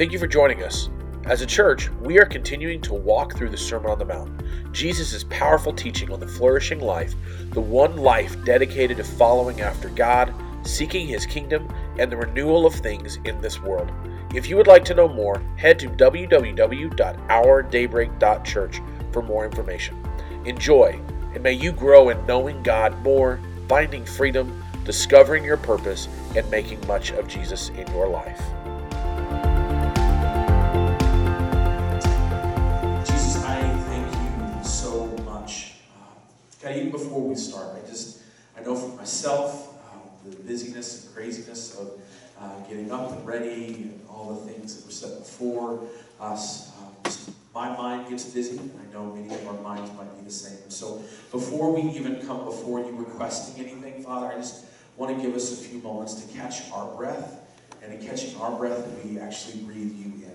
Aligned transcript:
Thank 0.00 0.12
you 0.12 0.18
for 0.18 0.26
joining 0.26 0.62
us. 0.62 0.88
As 1.26 1.42
a 1.42 1.46
church, 1.46 1.90
we 2.00 2.18
are 2.18 2.24
continuing 2.24 2.80
to 2.80 2.94
walk 2.94 3.36
through 3.36 3.50
the 3.50 3.58
Sermon 3.58 3.90
on 3.90 3.98
the 3.98 4.06
Mount, 4.06 4.32
Jesus' 4.72 5.26
powerful 5.28 5.74
teaching 5.74 6.10
on 6.10 6.20
the 6.20 6.26
flourishing 6.26 6.80
life, 6.80 7.14
the 7.50 7.60
one 7.60 7.98
life 7.98 8.42
dedicated 8.46 8.96
to 8.96 9.04
following 9.04 9.60
after 9.60 9.90
God, 9.90 10.32
seeking 10.62 11.06
His 11.06 11.26
kingdom, 11.26 11.70
and 11.98 12.10
the 12.10 12.16
renewal 12.16 12.64
of 12.64 12.74
things 12.76 13.18
in 13.26 13.42
this 13.42 13.60
world. 13.60 13.92
If 14.34 14.48
you 14.48 14.56
would 14.56 14.66
like 14.66 14.86
to 14.86 14.94
know 14.94 15.06
more, 15.06 15.42
head 15.56 15.78
to 15.80 15.90
www.ourdaybreak.church 15.90 18.80
for 19.12 19.22
more 19.22 19.44
information. 19.44 20.02
Enjoy, 20.46 20.98
and 21.34 21.42
may 21.42 21.52
you 21.52 21.72
grow 21.72 22.08
in 22.08 22.24
knowing 22.24 22.62
God 22.62 22.98
more, 23.02 23.38
finding 23.68 24.06
freedom, 24.06 24.64
discovering 24.86 25.44
your 25.44 25.58
purpose, 25.58 26.08
and 26.34 26.50
making 26.50 26.86
much 26.86 27.10
of 27.10 27.28
Jesus 27.28 27.68
in 27.68 27.86
your 27.88 28.08
life. 28.08 28.40
God, 36.62 36.76
even 36.76 36.90
before 36.90 37.22
we 37.22 37.34
start, 37.36 37.70
I 37.74 37.88
just, 37.88 38.20
I 38.56 38.62
know 38.62 38.76
for 38.76 38.94
myself, 38.96 39.78
uh, 39.86 40.28
the 40.28 40.36
busyness 40.36 41.06
and 41.06 41.14
craziness 41.14 41.78
of 41.78 41.92
uh, 42.38 42.58
getting 42.68 42.92
up 42.92 43.12
and 43.12 43.26
ready 43.26 43.74
and 43.74 44.00
all 44.10 44.34
the 44.34 44.52
things 44.52 44.76
that 44.76 44.84
were 44.84 44.92
set 44.92 45.18
before 45.18 45.80
us, 46.20 46.70
uh, 46.78 47.10
my 47.54 47.74
mind 47.76 48.08
gets 48.10 48.24
busy, 48.26 48.58
and 48.58 48.70
I 48.88 48.92
know 48.92 49.06
many 49.06 49.34
of 49.34 49.46
our 49.48 49.60
minds 49.62 49.90
might 49.96 50.14
be 50.18 50.24
the 50.24 50.30
same. 50.30 50.68
So, 50.68 51.02
before 51.32 51.72
we 51.72 51.82
even 51.92 52.24
come 52.26 52.44
before 52.44 52.80
you 52.80 52.94
requesting 52.94 53.64
anything, 53.64 54.04
Father, 54.04 54.26
I 54.26 54.36
just 54.36 54.66
want 54.96 55.16
to 55.16 55.22
give 55.22 55.34
us 55.34 55.52
a 55.52 55.56
few 55.68 55.78
moments 55.80 56.14
to 56.14 56.32
catch 56.38 56.70
our 56.72 56.94
breath, 56.94 57.40
and 57.82 57.92
in 57.92 58.06
catching 58.06 58.38
our 58.38 58.56
breath, 58.56 58.86
we 59.04 59.18
actually 59.18 59.62
breathe 59.62 59.92
you 59.96 60.12
in. 60.26 60.30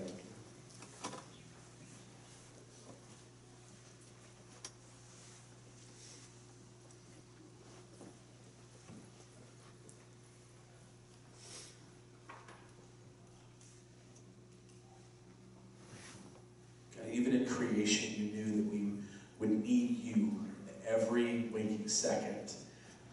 God, 16.96 17.06
even 17.12 17.34
in 17.34 17.46
creation, 17.46 18.14
you 18.16 18.32
knew 18.32 18.56
that 18.56 18.72
we 18.72 18.92
would 19.38 19.62
need 19.62 20.02
you 20.02 20.40
every 20.88 21.48
waking 21.52 21.88
second 21.88 22.52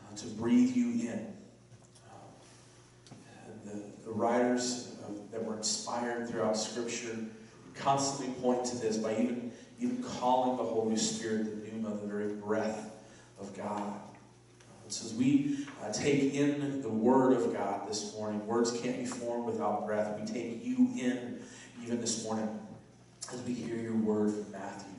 uh, 0.01 0.15
to 0.15 0.27
breathe 0.27 0.75
you 0.75 1.09
in. 1.09 1.33
Uh, 2.07 3.13
and 3.45 3.65
the, 3.65 4.05
the 4.05 4.11
writers 4.11 4.95
uh, 5.03 5.11
that 5.31 5.43
were 5.43 5.57
inspired 5.57 6.29
throughout 6.29 6.55
Scripture 6.57 7.17
constantly 7.75 8.33
point 8.35 8.63
to 8.65 8.77
this 8.77 8.97
by 8.97 9.13
even, 9.13 9.51
even 9.79 10.03
calling 10.03 10.57
the 10.57 10.63
Holy 10.63 10.95
Spirit 10.95 11.45
the 11.45 11.71
pneuma, 11.71 11.95
the 11.95 12.07
very 12.07 12.33
breath 12.33 12.91
of 13.39 13.55
God. 13.57 13.81
Uh, 13.91 14.71
so 14.87 15.05
as 15.05 15.13
we 15.15 15.65
uh, 15.83 15.91
take 15.91 16.33
in 16.35 16.81
the 16.81 16.89
Word 16.89 17.33
of 17.33 17.53
God 17.53 17.87
this 17.89 18.13
morning, 18.13 18.45
words 18.45 18.71
can't 18.79 18.97
be 18.97 19.05
without 19.73 19.85
breath. 19.85 20.19
We 20.19 20.25
take 20.25 20.63
you 20.63 20.89
in 20.99 21.39
even 21.83 21.99
this 21.99 22.23
morning 22.23 22.59
as 23.31 23.41
we 23.41 23.53
hear 23.53 23.75
your 23.75 23.95
word 23.95 24.31
from 24.31 24.51
Matthew. 24.51 24.93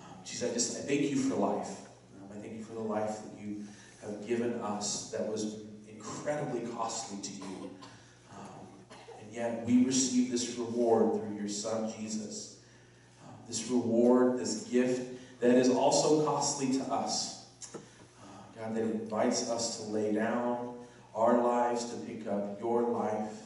Um, 0.00 0.16
Jesus, 0.24 0.50
I 0.50 0.54
just 0.54 0.76
I 0.76 0.80
thank 0.80 1.02
you 1.02 1.16
for 1.16 1.36
life. 1.36 1.80
Um, 2.16 2.36
I 2.36 2.40
thank 2.40 2.58
you 2.58 2.64
for 2.64 2.74
the 2.74 2.80
life 2.80 3.18
that 3.22 3.40
you 3.40 3.64
have 4.02 4.26
given 4.26 4.54
us 4.60 5.10
that 5.10 5.26
was 5.26 5.60
incredibly 5.88 6.60
costly 6.72 7.22
to 7.22 7.32
you. 7.32 7.70
Um, 8.32 8.94
and 9.20 9.32
yet 9.32 9.64
we 9.66 9.84
receive 9.84 10.30
this 10.30 10.56
reward 10.58 11.20
through 11.20 11.36
your 11.36 11.48
Son, 11.48 11.92
Jesus. 11.98 12.58
Um, 13.26 13.34
this 13.48 13.68
reward, 13.70 14.38
this 14.38 14.64
gift 14.64 15.40
that 15.40 15.54
is 15.56 15.70
also 15.70 16.24
costly 16.24 16.72
to 16.78 16.84
us. 16.92 17.46
Uh, 17.74 17.78
God, 18.58 18.74
that 18.74 18.82
invites 18.82 19.48
us 19.48 19.78
to 19.78 19.90
lay 19.90 20.12
down 20.12 20.74
our 21.14 21.42
lives 21.42 21.86
to 21.86 21.96
pick 21.96 22.26
up 22.28 22.60
your 22.60 22.82
life 22.82 23.45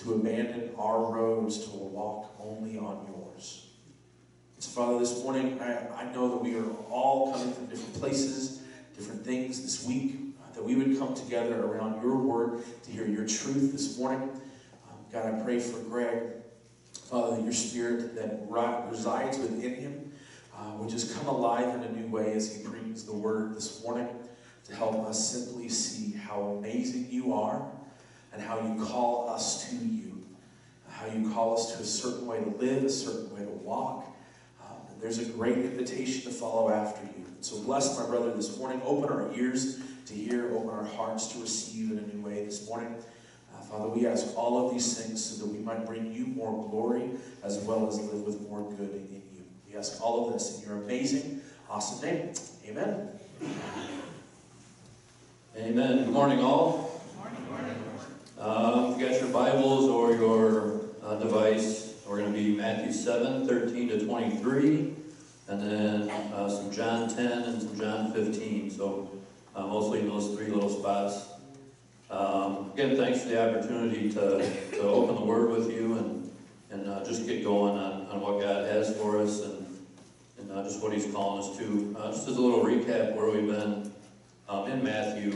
to 0.00 0.14
abandon 0.14 0.70
our 0.78 1.12
roads 1.12 1.64
to 1.64 1.70
walk 1.76 2.34
only 2.40 2.78
on 2.78 3.06
yours. 3.06 3.66
So, 4.58 4.70
Father, 4.70 4.98
this 4.98 5.22
morning, 5.22 5.60
I, 5.60 5.88
I 5.94 6.12
know 6.12 6.28
that 6.30 6.42
we 6.42 6.56
are 6.56 6.70
all 6.90 7.32
coming 7.32 7.52
from 7.52 7.66
different 7.66 7.94
places, 7.94 8.62
different 8.96 9.24
things 9.24 9.62
this 9.62 9.86
week, 9.86 10.16
uh, 10.42 10.54
that 10.54 10.64
we 10.64 10.74
would 10.74 10.98
come 10.98 11.14
together 11.14 11.64
around 11.64 12.02
your 12.02 12.16
word 12.16 12.62
to 12.84 12.90
hear 12.90 13.06
your 13.06 13.26
truth 13.26 13.72
this 13.72 13.98
morning. 13.98 14.22
Um, 14.90 14.98
God, 15.12 15.34
I 15.34 15.42
pray 15.42 15.60
for 15.60 15.78
Greg, 15.80 16.32
Father, 17.10 17.36
that 17.36 17.42
your 17.42 17.52
spirit 17.52 18.14
that 18.16 18.40
resides 18.90 19.38
within 19.38 19.74
him 19.74 20.12
uh, 20.56 20.72
would 20.76 20.88
just 20.88 21.14
come 21.14 21.26
alive 21.28 21.74
in 21.74 21.82
a 21.82 21.92
new 21.92 22.06
way 22.08 22.32
as 22.32 22.56
he 22.56 22.62
brings 22.66 23.04
the 23.04 23.14
word 23.14 23.54
this 23.54 23.82
morning 23.84 24.08
to 24.64 24.74
help 24.74 24.94
us 25.06 25.30
simply 25.30 25.68
see 25.68 26.12
how 26.16 26.40
amazing 26.58 27.06
you 27.10 27.34
are 27.34 27.70
and 28.32 28.42
how 28.42 28.60
you 28.60 28.84
call 28.84 29.28
us 29.28 29.68
to 29.68 29.76
you, 29.76 30.22
how 30.88 31.06
you 31.06 31.30
call 31.32 31.54
us 31.54 31.74
to 31.74 31.82
a 31.82 31.86
certain 31.86 32.26
way 32.26 32.38
to 32.38 32.50
live, 32.50 32.84
a 32.84 32.90
certain 32.90 33.34
way 33.34 33.42
to 33.42 33.50
walk. 33.50 34.06
Um, 34.62 34.76
there's 35.00 35.18
a 35.18 35.24
great 35.24 35.58
invitation 35.58 36.30
to 36.30 36.36
follow 36.36 36.70
after 36.70 37.04
you. 37.04 37.24
So 37.40 37.60
bless 37.62 37.98
my 37.98 38.06
brother 38.06 38.32
this 38.32 38.56
morning. 38.58 38.80
Open 38.84 39.10
our 39.10 39.32
ears 39.34 39.80
to 40.06 40.14
hear, 40.14 40.54
open 40.54 40.70
our 40.70 40.84
hearts 40.84 41.28
to 41.28 41.40
receive 41.40 41.92
in 41.92 41.98
a 41.98 42.14
new 42.14 42.22
way 42.22 42.44
this 42.44 42.68
morning. 42.68 42.94
Uh, 43.54 43.62
Father, 43.62 43.88
we 43.88 44.06
ask 44.06 44.36
all 44.36 44.66
of 44.66 44.72
these 44.72 44.98
things 44.98 45.24
so 45.24 45.44
that 45.44 45.52
we 45.52 45.58
might 45.58 45.86
bring 45.86 46.12
you 46.12 46.26
more 46.26 46.68
glory 46.68 47.10
as 47.42 47.58
well 47.58 47.88
as 47.88 47.98
live 48.00 48.22
with 48.22 48.40
more 48.48 48.70
good 48.72 48.90
in 48.90 49.08
you. 49.12 49.20
We 49.70 49.78
ask 49.78 50.00
all 50.02 50.26
of 50.26 50.32
this 50.32 50.58
in 50.58 50.68
your 50.68 50.78
amazing, 50.78 51.40
awesome 51.68 52.08
name. 52.08 52.32
Amen. 52.68 53.08
Amen. 55.56 56.04
Good 56.04 56.08
morning, 56.08 56.40
all. 56.40 56.89
Um, 58.40 58.98
you 58.98 59.06
got 59.06 59.20
your 59.20 59.28
Bibles 59.28 59.90
or 59.90 60.12
your 60.14 60.80
uh, 61.04 61.16
device, 61.16 61.92
we're 62.06 62.20
going 62.20 62.32
to 62.32 62.38
be 62.38 62.56
Matthew 62.56 62.90
7, 62.90 63.46
13 63.46 63.88
to 63.90 64.06
23, 64.06 64.94
and 65.48 65.60
then 65.60 66.08
uh, 66.08 66.48
some 66.48 66.72
John 66.72 67.14
10 67.14 67.26
and 67.30 67.60
some 67.60 67.78
John 67.78 68.14
15. 68.14 68.70
So 68.70 69.10
uh, 69.54 69.66
mostly 69.66 70.00
in 70.00 70.08
those 70.08 70.34
three 70.34 70.46
little 70.46 70.70
spots. 70.70 71.28
Um, 72.10 72.70
again, 72.72 72.96
thanks 72.96 73.20
for 73.20 73.28
the 73.28 73.46
opportunity 73.46 74.10
to, 74.12 74.38
to 74.70 74.80
open 74.84 75.16
the 75.16 75.24
Word 75.24 75.50
with 75.50 75.70
you 75.70 75.98
and, 75.98 76.30
and 76.70 76.88
uh, 76.88 77.04
just 77.04 77.26
get 77.26 77.44
going 77.44 77.76
on, 77.76 78.06
on 78.06 78.22
what 78.22 78.40
God 78.40 78.64
has 78.64 78.96
for 78.96 79.20
us 79.20 79.42
and, 79.42 79.66
and 80.38 80.50
uh, 80.50 80.62
just 80.62 80.82
what 80.82 80.94
He's 80.94 81.12
calling 81.12 81.42
us 81.42 81.58
to. 81.58 81.94
Uh, 81.98 82.10
just 82.10 82.26
as 82.26 82.38
a 82.38 82.40
little 82.40 82.64
recap 82.64 83.14
where 83.14 83.28
we've 83.28 83.46
been 83.46 83.92
um, 84.48 84.66
in 84.66 84.82
Matthew 84.82 85.34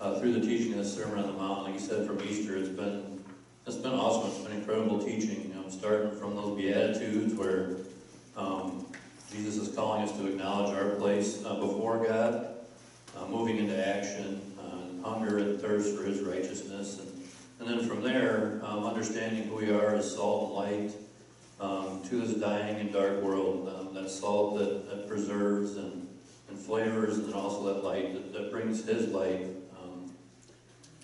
uh, 0.00 0.18
through 0.18 0.32
the 0.32 0.40
teaching 0.40 0.72
of 0.72 0.78
the 0.78 0.84
Sermon 0.84 1.18
on 1.18 1.26
the 1.26 1.32
Mount. 1.32 1.64
Like 1.64 1.74
you 1.74 1.80
said, 1.80 2.06
from 2.06 2.20
Easter, 2.22 2.56
it's 2.56 2.68
been 2.68 3.22
it's 3.66 3.76
been 3.76 3.92
awesome. 3.92 4.30
It's 4.30 4.40
been 4.40 4.58
incredible 4.58 5.02
teaching. 5.02 5.48
You 5.48 5.54
know, 5.54 5.68
starting 5.70 6.10
from 6.18 6.36
those 6.36 6.56
Beatitudes 6.56 7.34
where 7.34 7.76
um, 8.36 8.86
Jesus 9.32 9.56
is 9.56 9.74
calling 9.74 10.02
us 10.02 10.12
to 10.18 10.26
acknowledge 10.26 10.76
our 10.76 10.90
place 10.96 11.44
uh, 11.44 11.54
before 11.54 12.04
God, 12.06 12.48
uh, 13.16 13.26
moving 13.26 13.56
into 13.56 13.86
action, 13.86 14.40
uh, 14.60 15.08
hunger 15.08 15.38
and 15.38 15.60
thirst 15.60 15.96
for 15.96 16.04
His 16.04 16.20
righteousness, 16.20 17.00
and, 17.00 17.08
and 17.60 17.68
then 17.68 17.88
from 17.88 18.02
there, 18.02 18.60
um, 18.64 18.84
understanding 18.84 19.44
who 19.44 19.56
we 19.56 19.70
are 19.70 19.94
as 19.94 20.14
salt 20.14 20.48
and 20.48 20.54
light 20.54 20.92
um, 21.60 22.02
to 22.10 22.20
this 22.20 22.34
dying 22.34 22.76
and 22.76 22.92
dark 22.92 23.22
world. 23.22 23.68
Um, 23.68 23.94
that 23.94 24.10
salt 24.10 24.58
that, 24.58 24.90
that 24.90 25.08
preserves 25.08 25.76
and, 25.76 26.06
and 26.50 26.58
flavors, 26.58 27.16
and 27.16 27.32
also 27.32 27.72
that 27.72 27.82
light 27.82 28.12
that, 28.12 28.32
that 28.34 28.50
brings 28.50 28.84
His 28.84 29.08
light 29.08 29.46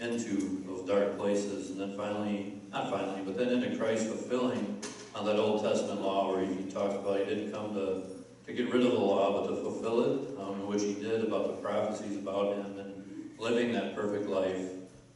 into 0.01 0.65
those 0.67 0.87
dark 0.89 1.17
places. 1.19 1.71
And 1.71 1.81
then 1.81 1.97
finally, 1.97 2.55
not 2.73 2.91
finally, 2.91 3.23
but 3.25 3.37
then 3.37 3.49
into 3.49 3.77
Christ 3.77 4.07
fulfilling 4.07 4.83
on 5.15 5.27
that 5.27 5.37
Old 5.37 5.63
Testament 5.63 6.01
law 6.01 6.35
where 6.35 6.45
He 6.45 6.71
talks 6.71 6.95
about 6.95 7.19
He 7.19 7.25
didn't 7.27 7.53
come 7.53 7.75
to, 7.75 8.03
to 8.47 8.53
get 8.53 8.73
rid 8.73 8.83
of 8.83 8.93
the 8.93 8.99
law, 8.99 9.41
but 9.41 9.49
to 9.49 9.63
fulfill 9.63 10.01
it, 10.03 10.39
um, 10.39 10.67
which 10.67 10.83
He 10.83 10.95
did 10.95 11.25
about 11.25 11.47
the 11.49 11.63
prophecies 11.63 12.17
about 12.17 12.57
Him 12.57 12.79
and 12.79 13.31
living 13.39 13.73
that 13.73 13.95
perfect 13.95 14.27
life, 14.27 14.71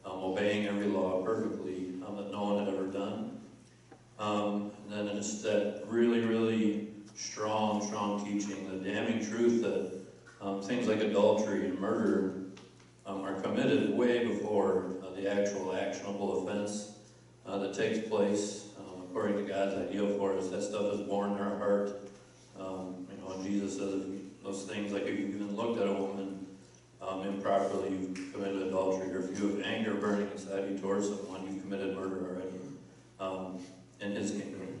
um, 0.05 0.19
obeying 0.19 0.67
every 0.67 0.87
law 0.87 1.23
perfectly 1.23 1.95
um, 2.05 2.15
that 2.17 2.31
no 2.31 2.43
one 2.43 2.65
had 2.65 2.73
ever 2.73 2.85
done. 2.85 3.39
Um, 4.19 4.71
and 4.83 5.07
then 5.07 5.17
it's 5.17 5.41
that 5.41 5.83
really, 5.87 6.21
really 6.21 6.89
strong, 7.15 7.85
strong 7.85 8.23
teaching, 8.23 8.69
the 8.69 8.77
damning 8.89 9.25
truth 9.25 9.61
that 9.61 9.91
um, 10.41 10.61
things 10.61 10.87
like 10.87 10.99
adultery 10.99 11.65
and 11.65 11.79
murder 11.79 12.44
um, 13.05 13.21
are 13.21 13.39
committed 13.41 13.95
way 13.95 14.27
before 14.27 14.93
uh, 15.03 15.13
the 15.15 15.29
actual 15.29 15.75
actionable 15.75 16.47
offense 16.47 16.93
uh, 17.45 17.57
that 17.59 17.73
takes 17.73 18.07
place 18.07 18.69
um, 18.79 19.03
according 19.03 19.37
to 19.37 19.43
God's 19.43 19.75
ideal 19.75 20.17
for 20.17 20.37
us. 20.37 20.49
That 20.49 20.63
stuff 20.63 20.93
is 20.93 21.01
born 21.01 21.33
in 21.33 21.37
our 21.39 21.57
heart. 21.57 22.01
Um, 22.59 23.07
you 23.11 23.17
know, 23.21 23.33
and 23.33 23.45
Jesus 23.45 23.77
says 23.77 24.03
those 24.43 24.63
things, 24.63 24.91
like 24.91 25.03
if 25.03 25.19
you 25.19 25.27
even 25.27 25.55
looked 25.55 25.79
at 25.79 25.87
a 25.87 25.93
woman 25.93 26.45
um, 27.01 27.25
improperly, 27.25 27.91
you've 27.91 28.33
committed 28.33 28.63
adultery, 28.63 29.11
or 29.13 29.19
if 29.19 29.39
you 29.39 29.49
have 29.49 29.61
anger 29.65 29.93
burning 29.93 30.29
inside 30.31 30.69
you 30.69 30.77
towards 30.77 31.07
someone, 31.07 31.45
you've 31.45 31.61
committed 31.61 31.95
murder 31.95 32.29
already. 32.29 32.51
Um, 33.19 33.59
in 34.01 34.11
His 34.11 34.31
kingdom. 34.31 34.79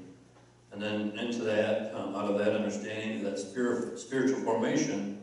And 0.71 0.81
then 0.81 1.17
into 1.17 1.43
that, 1.43 1.93
um, 1.95 2.15
out 2.15 2.29
of 2.29 2.37
that 2.37 2.53
understanding, 2.53 3.23
that 3.23 3.39
spirit, 3.39 3.97
spiritual 3.97 4.39
formation 4.41 5.14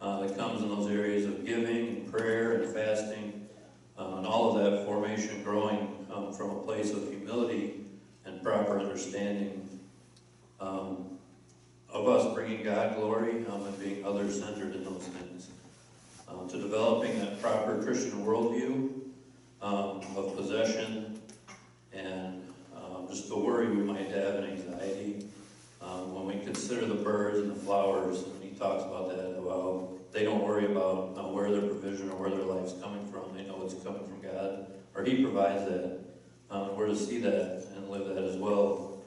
uh, 0.00 0.20
that 0.20 0.36
comes 0.36 0.62
in 0.62 0.68
those 0.68 0.90
areas 0.90 1.26
of 1.26 1.44
giving 1.44 1.88
and 1.88 2.12
prayer 2.12 2.52
and 2.62 2.72
fasting, 2.72 3.48
uh, 3.98 4.16
and 4.16 4.26
all 4.26 4.56
of 4.56 4.62
that 4.62 4.84
formation 4.86 5.42
growing 5.42 6.06
um, 6.14 6.32
from 6.32 6.50
a 6.50 6.62
place 6.62 6.92
of 6.92 7.08
humility 7.08 7.84
and 8.24 8.42
proper 8.42 8.78
understanding 8.78 9.80
um, 10.60 11.18
of 11.88 12.08
us 12.08 12.32
bringing 12.34 12.62
God 12.62 12.96
glory 12.96 13.44
um, 13.46 13.66
and 13.66 13.80
being 13.80 14.04
other-centered 14.04 14.74
in 14.74 14.84
those 14.84 15.02
things. 15.02 15.48
Um, 16.28 16.48
to 16.50 16.60
developing 16.60 17.18
that 17.20 17.40
proper 17.40 17.82
Christian 17.82 18.24
worldview 18.24 18.92
um, 19.62 20.02
of 20.16 20.36
possession 20.36 21.20
and 21.92 22.42
um, 22.76 23.08
just 23.08 23.28
the 23.28 23.36
worry 23.36 23.66
we 23.66 23.82
might 23.82 24.08
have 24.10 24.36
and 24.36 24.52
anxiety. 24.52 25.24
When 26.10 26.26
we 26.26 26.44
consider 26.44 26.86
the 26.86 26.94
birds 26.94 27.38
and 27.38 27.50
the 27.50 27.54
flowers, 27.54 28.24
talks 28.58 28.84
about 28.84 29.08
that, 29.10 29.38
about 29.38 30.12
they 30.12 30.24
don't 30.24 30.44
worry 30.44 30.66
about 30.66 31.14
uh, 31.16 31.28
where 31.28 31.50
their 31.50 31.62
provision 31.62 32.10
or 32.10 32.16
where 32.16 32.30
their 32.30 32.44
life's 32.44 32.74
coming 32.82 33.06
from. 33.06 33.36
They 33.36 33.44
know 33.44 33.62
it's 33.64 33.74
coming 33.84 34.04
from 34.04 34.20
God, 34.20 34.66
or 34.94 35.04
He 35.04 35.22
provides 35.22 35.64
that. 35.64 35.98
Um, 36.50 36.76
we're 36.76 36.86
to 36.86 36.96
see 36.96 37.18
that 37.20 37.66
and 37.76 37.90
live 37.90 38.06
that 38.06 38.24
as 38.24 38.36
well. 38.36 39.02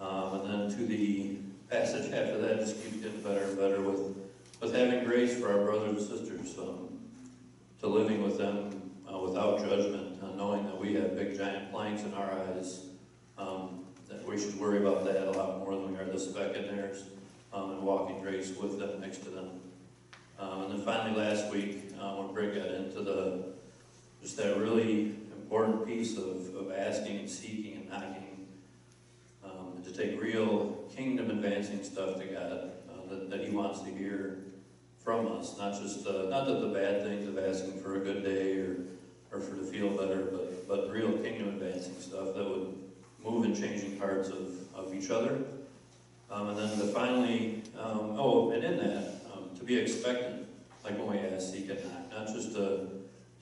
Um, 0.00 0.40
and 0.40 0.70
then 0.70 0.78
to 0.78 0.86
the 0.86 1.36
passage 1.70 2.12
after 2.12 2.38
that, 2.38 2.60
just 2.60 2.82
keeps 2.82 2.96
getting 2.96 3.20
better 3.20 3.42
and 3.42 3.58
better 3.58 3.80
with, 3.82 4.16
with 4.60 4.74
having 4.74 5.04
grace 5.04 5.38
for 5.38 5.52
our 5.52 5.64
brothers 5.64 6.08
and 6.08 6.18
sisters, 6.18 6.58
um, 6.58 6.88
to 7.80 7.86
living 7.86 8.22
with 8.22 8.38
them 8.38 8.90
uh, 9.12 9.18
without 9.18 9.58
judgment, 9.58 10.18
uh, 10.22 10.34
knowing 10.34 10.64
that 10.64 10.78
we 10.78 10.94
have 10.94 11.14
big 11.14 11.36
giant 11.36 11.70
planks 11.70 12.02
in 12.02 12.14
our 12.14 12.32
eyes, 12.32 12.86
um, 13.36 13.84
that 14.08 14.26
we 14.26 14.40
should 14.40 14.58
worry 14.58 14.78
about 14.78 15.04
that 15.04 15.28
a 15.28 15.30
lot 15.32 15.58
more 15.58 15.74
than 15.74 15.92
we 15.92 15.98
are 15.98 16.04
the 16.06 16.18
speck 16.18 16.56
in 16.56 16.74
theirs, 16.74 17.04
um, 17.52 17.72
and 17.72 17.82
walking 17.82 18.20
grace 18.20 18.54
with 18.56 18.78
them, 18.78 19.00
next 19.00 19.18
to 19.24 19.30
them. 19.30 19.50
Um, 20.38 20.62
and 20.64 20.72
then 20.72 20.82
finally, 20.82 21.18
last 21.18 21.50
week, 21.52 21.92
uh, 22.00 22.14
when 22.14 22.32
Britt 22.32 22.54
got 22.54 22.72
into 22.74 23.02
the, 23.02 23.44
just 24.22 24.36
that 24.36 24.56
really 24.58 25.14
important 25.32 25.86
piece 25.86 26.16
of, 26.16 26.54
of 26.54 26.72
asking 26.76 27.18
and 27.20 27.30
seeking 27.30 27.74
and 27.74 27.88
knocking, 27.88 28.46
um, 29.44 29.72
and 29.76 29.84
to 29.84 29.92
take 29.92 30.20
real 30.20 30.84
kingdom 30.94 31.30
advancing 31.30 31.82
stuff 31.82 32.20
to 32.20 32.26
God 32.26 32.70
uh, 32.90 33.08
that, 33.10 33.30
that 33.30 33.44
He 33.44 33.50
wants 33.50 33.80
to 33.80 33.90
hear 33.90 34.38
from 35.02 35.26
us, 35.38 35.56
not 35.58 35.72
just 35.80 36.06
uh, 36.06 36.28
not 36.28 36.46
that 36.46 36.60
the 36.60 36.68
bad 36.68 37.02
things 37.02 37.26
of 37.26 37.38
asking 37.38 37.80
for 37.80 37.96
a 37.96 38.00
good 38.00 38.22
day 38.22 38.58
or 38.58 38.76
or 39.32 39.40
for 39.40 39.56
to 39.56 39.62
feel 39.62 39.88
better, 39.90 40.28
but 40.30 40.68
but 40.68 40.90
real 40.90 41.12
kingdom 41.12 41.48
advancing 41.48 41.98
stuff 41.98 42.34
that 42.34 42.44
would 42.44 42.74
move 43.24 43.44
and 43.44 43.56
changing 43.56 43.98
parts 43.98 44.28
of, 44.28 44.72
of 44.74 44.94
each 44.94 45.10
other. 45.10 45.38
Um, 46.30 46.50
and 46.50 46.58
then 46.58 46.78
to 46.78 46.84
finally, 46.92 47.62
um, 47.78 48.14
oh, 48.18 48.50
and 48.50 48.62
in 48.62 48.76
that, 48.78 49.22
um, 49.32 49.48
to 49.58 49.64
be 49.64 49.78
expectant, 49.78 50.46
like 50.84 50.98
when 50.98 51.08
we 51.08 51.18
ask, 51.18 51.52
seek, 51.52 51.70
and 51.70 51.78
not 52.10 52.26
just 52.26 52.52
to, 52.54 52.88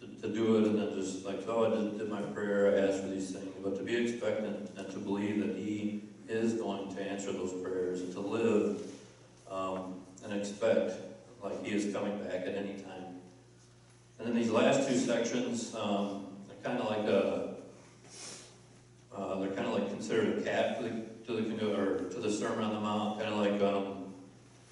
to, 0.00 0.06
to 0.22 0.28
do 0.28 0.58
it 0.58 0.64
and 0.66 0.78
then 0.78 0.94
just 0.94 1.24
like, 1.24 1.40
oh, 1.48 1.66
I 1.66 1.70
did, 1.70 1.98
did 1.98 2.08
my 2.08 2.22
prayer, 2.22 2.76
I 2.76 2.88
asked 2.88 3.02
for 3.02 3.08
these 3.08 3.32
things, 3.32 3.52
but 3.62 3.76
to 3.76 3.82
be 3.82 3.96
expectant 3.96 4.70
and 4.76 4.90
to 4.90 4.98
believe 4.98 5.44
that 5.46 5.56
He 5.56 6.04
is 6.28 6.54
going 6.54 6.94
to 6.94 7.02
answer 7.02 7.32
those 7.32 7.52
prayers 7.54 8.00
and 8.02 8.12
to 8.12 8.20
live 8.20 8.82
um, 9.50 10.00
and 10.24 10.32
expect 10.32 10.92
like 11.42 11.64
He 11.64 11.72
is 11.72 11.92
coming 11.92 12.16
back 12.22 12.46
at 12.46 12.54
any 12.54 12.74
time. 12.74 13.20
And 14.18 14.28
then 14.28 14.34
these 14.36 14.50
last 14.50 14.88
two 14.88 14.96
sections, 14.96 15.74
um, 15.74 16.26
they're 16.46 16.56
kind 16.62 16.78
of 16.80 16.88
like 16.88 17.06
a, 17.06 17.54
uh, 19.14 19.40
they're 19.40 19.50
kind 19.50 19.66
of 19.66 19.74
like 19.74 19.88
considered 19.88 20.38
a 20.38 20.42
cap 20.42 20.78
to 21.26 21.32
the, 21.32 21.76
or 21.76 21.96
to 22.08 22.20
the 22.20 22.30
Sermon 22.30 22.64
on 22.64 22.74
the 22.74 22.80
Mount, 22.80 23.20
kind 23.20 23.32
of 23.32 23.38
like, 23.38 23.60
um, 23.62 24.14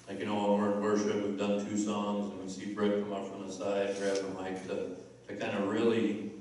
like, 0.07 0.19
you 0.19 0.25
know, 0.25 0.35
when 0.35 0.61
we're 0.61 0.71
in 0.73 0.81
worship, 0.81 1.15
we've 1.15 1.37
done 1.37 1.65
two 1.65 1.77
songs, 1.77 2.31
and 2.31 2.41
we 2.41 2.49
see 2.49 2.73
Britt 2.73 3.03
come 3.03 3.11
up 3.11 3.29
from 3.29 3.45
the 3.45 3.51
side, 3.51 3.95
grab 3.99 4.17
a 4.17 4.41
mic 4.41 4.65
to, 4.67 4.95
to 5.27 5.35
kind 5.35 5.57
of 5.57 5.67
really 5.67 6.31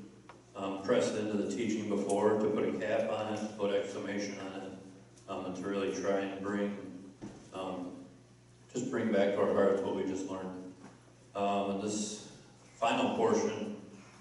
um, 0.54 0.82
press 0.82 1.10
into 1.16 1.36
the 1.36 1.54
teaching 1.54 1.88
before, 1.88 2.38
to 2.38 2.46
put 2.46 2.68
a 2.68 2.72
cap 2.72 3.10
on 3.10 3.34
it, 3.34 3.58
put 3.58 3.74
exclamation 3.74 4.36
on 4.40 4.60
it, 4.60 4.72
um, 5.28 5.46
and 5.46 5.56
to 5.56 5.62
really 5.62 5.92
try 6.00 6.20
and 6.20 6.40
bring, 6.42 6.76
um, 7.52 7.90
just 8.72 8.90
bring 8.90 9.10
back 9.10 9.34
to 9.34 9.40
our 9.40 9.52
hearts 9.52 9.82
what 9.82 9.96
we 9.96 10.04
just 10.04 10.30
learned. 10.30 10.72
Um, 11.34 11.70
and 11.70 11.82
this 11.82 12.28
final 12.76 13.16
portion 13.16 13.76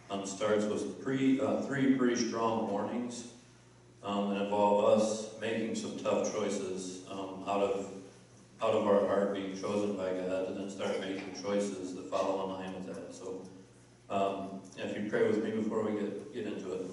um, 0.09 0.25
starts 0.25 0.65
with 0.65 1.03
three, 1.03 1.39
uh, 1.39 1.61
three 1.61 1.95
pretty 1.95 2.15
strong 2.15 2.71
warnings 2.71 3.27
um, 4.03 4.33
that 4.33 4.43
involve 4.43 4.99
us 4.99 5.29
making 5.39 5.75
some 5.75 5.97
tough 5.99 6.33
choices 6.33 7.01
um, 7.09 7.43
out 7.47 7.61
of 7.61 7.87
out 8.61 8.73
of 8.73 8.87
our 8.87 9.05
heart 9.07 9.33
being 9.33 9.59
chosen 9.59 9.97
by 9.97 10.09
God, 10.13 10.47
and 10.47 10.57
then 10.57 10.69
start 10.69 10.99
making 11.01 11.35
choices 11.43 11.95
that 11.95 12.09
follow 12.09 12.43
in 12.45 12.53
line 12.53 12.73
with 12.73 12.95
that. 12.95 13.13
So, 13.13 13.41
um, 14.09 14.61
if 14.77 14.95
you 14.97 15.09
pray 15.09 15.27
with 15.27 15.43
me 15.43 15.51
before 15.51 15.83
we 15.83 15.99
get 15.99 16.33
get 16.33 16.45
into 16.47 16.73
it, 16.73 16.85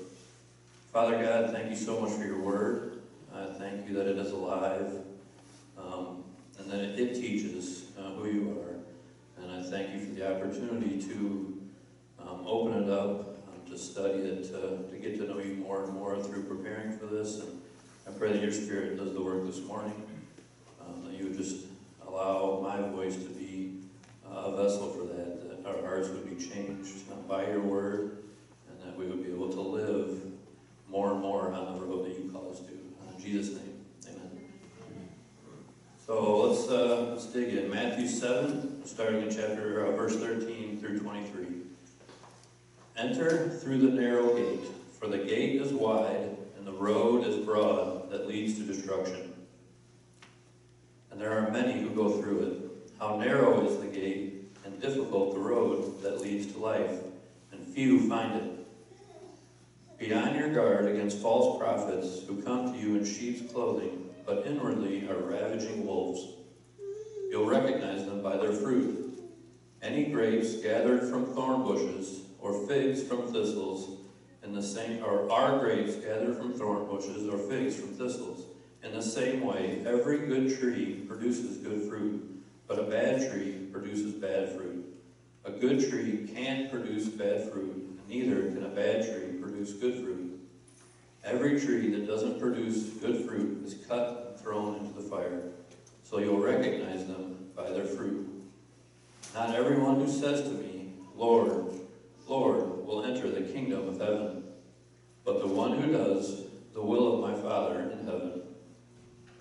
Father 0.93 1.23
God, 1.23 1.53
thank 1.53 1.71
you 1.71 1.77
so 1.77 2.01
much 2.01 2.13
for 2.13 2.25
your 2.25 2.41
word. 2.41 3.03
I 3.35 3.47
thank 3.59 3.89
you 3.89 3.95
that 3.95 4.09
it 4.09 4.19
is 4.19 4.33
alive, 4.33 4.93
um, 5.79 6.25
and 6.59 6.71
that 6.71 6.81
it, 6.81 6.99
it 6.99 7.15
teaches 7.15 7.85
uh, 7.99 8.11
who 8.11 8.27
you 8.29 8.61
are. 8.61 9.43
And 9.43 9.53
I 9.53 9.63
thank 9.63 9.93
you 9.95 10.01
for 10.01 10.15
the 10.15 10.37
opportunity 10.37 11.01
to 11.03 11.61
um, 12.21 12.45
open 12.47 12.83
it 12.83 12.91
up, 12.91 13.30
to 13.71 13.79
study 13.79 14.19
it, 14.19 14.45
to, 14.45 14.83
to 14.91 14.99
get 15.01 15.17
to 15.19 15.27
know 15.27 15.39
you 15.39 15.55
more 15.55 15.85
and 15.85 15.95
more 15.95 16.21
through 16.21 16.43
preparing 16.43 16.97
for 16.99 17.07
this. 17.07 17.41
And 17.41 17.61
I 18.07 18.11
pray 18.11 18.33
that 18.33 18.43
your 18.43 18.53
Spirit 18.53 18.97
does 18.97 19.15
the 19.15 19.23
work 19.23 19.47
this 19.47 19.61
morning, 19.61 20.03
um, 20.81 21.05
that 21.05 21.15
you 21.15 21.25
would 21.25 21.37
just 21.37 21.67
allow 22.07 22.61
my 22.61 22.89
voice 22.89 23.15
to 23.15 23.29
be 23.29 23.79
a 24.29 24.51
vessel 24.57 24.91
for 24.91 25.05
that, 25.05 25.63
that 25.63 25.69
our 25.69 25.83
hearts 25.87 26.09
would 26.09 26.29
be 26.29 26.45
changed 26.45 27.09
by 27.29 27.47
your 27.47 27.61
word, 27.61 28.19
and 28.69 28.83
that 28.83 28.99
we 28.99 29.07
would 29.07 29.25
be 29.25 29.31
able 29.31 29.51
to 29.51 29.61
live 29.61 30.21
more 30.89 31.13
and 31.13 31.21
more 31.21 31.53
on 31.53 31.79
the 31.79 31.85
road 31.85 32.07
that 32.07 32.19
you 32.19 32.29
call 32.31 32.51
us 32.51 32.59
to. 32.61 32.73
In 32.73 33.23
Jesus' 33.23 33.55
name, 33.55 33.75
amen. 34.09 34.49
So 36.05 36.49
let's, 36.49 36.69
uh, 36.69 37.11
let's 37.13 37.27
dig 37.27 37.55
in. 37.55 37.71
Matthew 37.71 38.09
7, 38.09 38.85
starting 38.85 39.23
in 39.23 39.31
chapter, 39.31 39.87
uh, 39.87 39.93
verse 39.93 40.17
13 40.17 40.81
through 40.81 40.99
23. 40.99 41.50
Enter 43.01 43.49
through 43.49 43.79
the 43.79 43.99
narrow 43.99 44.37
gate, 44.37 44.67
for 44.99 45.07
the 45.07 45.17
gate 45.17 45.59
is 45.59 45.73
wide 45.73 46.37
and 46.59 46.67
the 46.67 46.73
road 46.73 47.27
is 47.27 47.37
broad 47.47 48.11
that 48.11 48.29
leads 48.29 48.59
to 48.59 48.63
destruction. 48.63 49.33
And 51.11 51.19
there 51.19 51.33
are 51.33 51.51
many 51.51 51.81
who 51.81 51.89
go 51.89 52.21
through 52.21 52.43
it. 52.43 52.93
How 52.99 53.17
narrow 53.17 53.67
is 53.67 53.79
the 53.79 53.87
gate 53.87 54.45
and 54.67 54.79
difficult 54.83 55.33
the 55.33 55.41
road 55.41 56.03
that 56.03 56.21
leads 56.21 56.53
to 56.53 56.59
life, 56.59 57.01
and 57.53 57.67
few 57.69 58.07
find 58.07 58.35
it. 58.35 58.67
Be 59.99 60.13
on 60.13 60.35
your 60.35 60.53
guard 60.53 60.85
against 60.85 61.23
false 61.23 61.59
prophets 61.59 62.27
who 62.29 62.43
come 62.43 62.71
to 62.71 62.79
you 62.79 62.97
in 62.97 63.07
sheep's 63.07 63.51
clothing, 63.51 64.11
but 64.27 64.47
inwardly 64.47 65.09
are 65.09 65.17
ravaging 65.17 65.87
wolves. 65.87 66.35
You'll 67.31 67.49
recognize 67.49 68.05
them 68.05 68.23
by 68.23 68.37
their 68.37 68.53
fruit. 68.53 69.19
Any 69.81 70.11
grapes 70.11 70.57
gathered 70.57 71.09
from 71.09 71.25
thorn 71.35 71.63
bushes 71.63 72.25
or 72.41 72.67
figs 72.67 73.03
from 73.03 73.33
thistles 73.33 74.01
in 74.43 74.55
the 74.55 74.63
same 74.63 75.05
or 75.05 75.31
are 75.31 75.59
grapes 75.59 75.97
gathered 75.97 76.37
from 76.37 76.53
thorn 76.53 76.87
bushes 76.87 77.29
or 77.29 77.39
figs 77.39 77.77
from 77.77 77.89
thistles. 77.89 78.47
In 78.83 78.93
the 78.93 79.03
same 79.03 79.43
way, 79.43 79.83
every 79.87 80.27
good 80.27 80.59
tree 80.59 81.05
produces 81.07 81.59
good 81.59 81.89
fruit, 81.89 82.43
but 82.67 82.79
a 82.79 82.85
bad 82.85 83.31
tree 83.31 83.67
produces 83.71 84.15
bad 84.15 84.57
fruit. 84.57 84.87
A 85.45 85.51
good 85.51 85.89
tree 85.91 86.31
can't 86.35 86.71
produce 86.71 87.09
bad 87.09 87.51
fruit, 87.51 87.75
and 87.75 88.09
neither 88.09 88.43
can 88.51 88.65
a 88.65 88.69
bad 88.69 89.05
tree 89.05 89.39
produce 89.41 89.73
good 89.73 89.97
fruit. 89.97 90.39
Every 91.25 91.61
tree 91.61 91.91
that 91.91 92.07
doesn't 92.07 92.41
produce 92.41 92.85
good 92.95 93.27
fruit 93.27 93.67
is 93.67 93.75
cut 93.87 94.29
and 94.31 94.41
thrown 94.41 94.77
into 94.77 94.95
the 94.95 95.03
fire, 95.03 95.43
so 96.03 96.19
you'll 96.19 96.41
recognize 96.41 97.07
them 97.07 97.37
by 97.55 97.71
their 97.71 97.85
fruit. 97.85 98.27
Not 99.35 99.55
everyone 99.55 99.97
who 99.97 100.09
says 100.09 100.43
to 100.43 100.51
me, 100.51 100.93
Lord, 101.15 101.67
Lord, 102.31 102.87
will 102.87 103.05
enter 103.05 103.29
the 103.29 103.41
kingdom 103.41 103.89
of 103.89 103.99
heaven, 103.99 104.45
but 105.25 105.41
the 105.41 105.49
one 105.49 105.73
who 105.73 105.91
does 105.91 106.45
the 106.73 106.81
will 106.81 107.15
of 107.15 107.29
my 107.29 107.43
Father 107.43 107.81
in 107.81 108.07
heaven. 108.07 108.43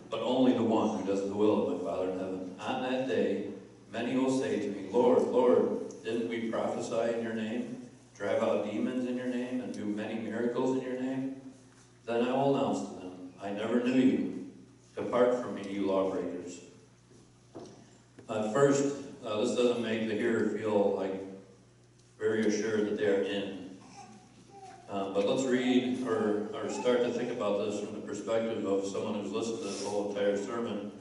But 0.09 0.21
only 0.21 0.53
the 0.53 0.63
one 0.63 0.97
who 0.97 1.05
does 1.05 1.21
the 1.29 1.35
will 1.35 1.67
of 1.67 1.77
my 1.77 1.83
Father 1.87 2.09
in 2.09 2.17
heaven. 2.17 2.55
On 2.59 2.81
that 2.81 3.07
day, 3.07 3.49
many 3.91 4.17
will 4.17 4.31
say 4.31 4.59
to 4.61 4.69
me, 4.69 4.89
Lord, 4.89 5.21
Lord, 5.21 5.93
didn't 6.03 6.29
we 6.29 6.49
prophesy 6.49 7.13
in 7.13 7.23
your 7.23 7.35
name, 7.35 7.87
drive 8.17 8.41
out 8.41 8.65
demons 8.65 9.07
in 9.07 9.17
your 9.17 9.27
name, 9.27 9.61
and 9.61 9.71
do 9.71 9.85
many 9.85 10.15
miracles 10.15 10.75
in 10.75 10.81
your 10.81 10.99
name? 10.99 11.39
Then 12.07 12.27
I 12.27 12.33
will 12.33 12.55
announce 12.55 12.89
to 12.89 12.95
them, 12.95 13.29
I 13.39 13.51
never 13.51 13.83
knew 13.83 14.01
you. 14.01 14.47
Depart 14.95 15.39
from 15.39 15.53
me, 15.53 15.67
you 15.69 15.85
lawbreakers. 15.85 16.61
Uh, 18.27 18.51
first, 18.51 18.95
uh, 19.23 19.41
this 19.41 19.55
doesn't 19.55 19.83
make 19.83 20.07
the 20.07 20.15
hearer 20.15 20.57
feel 20.57 20.95
like 20.95 21.28
very 22.19 22.45
assured 22.45 22.85
that 22.85 22.97
they 22.97 23.07
are 23.07 23.21
in. 23.21 23.69
Uh, 24.89 25.13
but 25.13 25.25
let's 25.27 25.43
read 25.43 26.05
or, 26.05 26.49
or 26.53 26.69
start 26.69 26.99
to 26.99 27.09
think 27.11 27.31
about 27.31 27.59
this 27.59 27.79
from 27.79 27.93
the 27.93 28.05
perspective 28.05 28.65
of 28.65 28.85
someone 28.85 29.13
who's 29.13 29.31
listened 29.31 29.59
to 29.59 29.63
this 29.63 29.85
whole 29.85 30.09
entire 30.09 30.35
sermon 30.35 30.91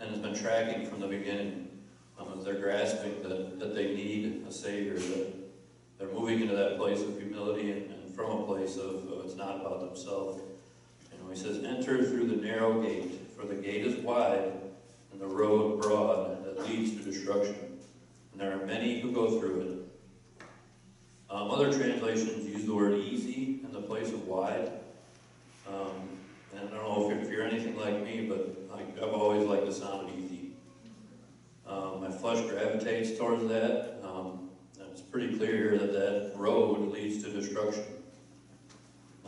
and 0.00 0.10
has 0.10 0.18
been 0.18 0.34
tracking 0.34 0.86
from 0.86 1.00
the 1.00 1.06
beginning. 1.06 1.68
Um, 2.18 2.42
they're 2.42 2.54
grasping 2.54 3.22
that, 3.22 3.60
that 3.60 3.74
they 3.74 3.94
need 3.94 4.44
a 4.48 4.52
Savior, 4.52 4.94
that 4.94 5.34
they're 5.98 6.08
moving 6.08 6.40
into 6.40 6.56
that 6.56 6.78
place 6.78 7.00
of 7.02 7.16
humility 7.18 7.70
and, 7.70 7.90
and 7.90 8.14
from 8.14 8.30
a 8.30 8.46
place 8.46 8.76
of, 8.76 9.06
of 9.12 9.24
it's 9.24 9.36
not 9.36 9.60
about 9.60 9.80
themselves. 9.80 10.40
You 11.12 11.22
know, 11.22 11.30
he 11.30 11.36
says, 11.36 11.62
enter 11.62 12.04
through 12.04 12.26
the 12.28 12.36
narrow 12.36 12.82
gate, 12.82 13.20
for 13.36 13.46
the 13.46 13.54
gate 13.54 13.86
is 13.86 13.96
wide 13.96 14.52
and 15.12 15.20
the 15.20 15.26
road 15.26 15.82
broad 15.82 16.44
that 16.44 16.66
leads 16.66 16.96
to 16.96 17.10
destruction. 17.10 17.56
And 18.32 18.40
there 18.40 18.52
are 18.52 18.66
many 18.66 19.00
who 19.00 19.12
go 19.12 19.38
through 19.38 19.60
it. 19.60 19.85
Um, 21.28 21.50
other 21.50 21.72
translations 21.72 22.46
use 22.46 22.64
the 22.66 22.74
word 22.74 22.94
easy 22.94 23.60
in 23.64 23.72
the 23.72 23.80
place 23.80 24.08
of 24.08 24.26
wide. 24.26 24.70
Um, 25.68 26.08
and 26.54 26.68
I 26.68 26.72
don't 26.72 26.84
know 26.84 27.10
if 27.10 27.28
you're, 27.28 27.42
anything 27.42 27.76
like 27.76 28.02
me, 28.04 28.26
but 28.28 28.56
like, 28.70 28.96
I've 29.02 29.12
always 29.12 29.46
liked 29.46 29.66
the 29.66 29.72
sound 29.72 30.08
of 30.08 30.18
easy. 30.18 30.52
Um, 31.66 32.00
my 32.00 32.10
flesh 32.10 32.44
gravitates 32.48 33.18
towards 33.18 33.46
that. 33.48 34.00
Um, 34.04 34.50
it's 34.92 35.00
pretty 35.00 35.36
clear 35.36 35.76
that 35.78 35.92
that 35.92 36.32
road 36.36 36.92
leads 36.92 37.24
to 37.24 37.30
destruction. 37.30 37.84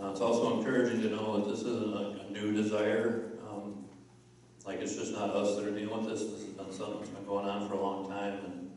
Uh, 0.00 0.10
it's 0.10 0.20
also 0.20 0.58
encouraging 0.58 1.02
to 1.02 1.08
know 1.08 1.38
that 1.38 1.50
this 1.50 1.60
isn't 1.60 1.94
a, 1.94 2.26
a 2.26 2.30
new 2.30 2.52
desire. 2.52 3.32
Um, 3.50 3.84
like 4.64 4.80
it's 4.80 4.94
just 4.94 5.12
not 5.12 5.30
us 5.30 5.56
that 5.56 5.66
are 5.66 5.70
dealing 5.72 5.90
with 5.90 6.08
this. 6.08 6.22
This 6.22 6.44
has 6.44 6.52
been 6.54 6.72
something 6.72 6.98
that's 7.00 7.10
been 7.10 7.26
going 7.26 7.48
on 7.48 7.68
for 7.68 7.74
a 7.74 7.80
long 7.82 8.08
time, 8.08 8.38
and 8.44 8.70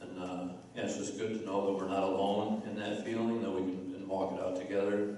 and 0.00 0.22
uh, 0.22 0.48
yeah, 0.76 0.82
it's 0.82 0.98
just 0.98 1.18
good 1.18 1.38
to 1.38 1.46
know 1.46 1.66
that 1.66 1.72
we're 1.72 1.88
not 1.88 2.02
alone 2.02 2.62
in 2.66 2.76
that 2.76 3.02
feeling. 3.04 3.40
That 3.40 3.50
we 3.50 3.60
can, 3.60 3.92
can 3.94 4.06
walk 4.06 4.34
it 4.34 4.40
out 4.40 4.56
together. 4.56 5.16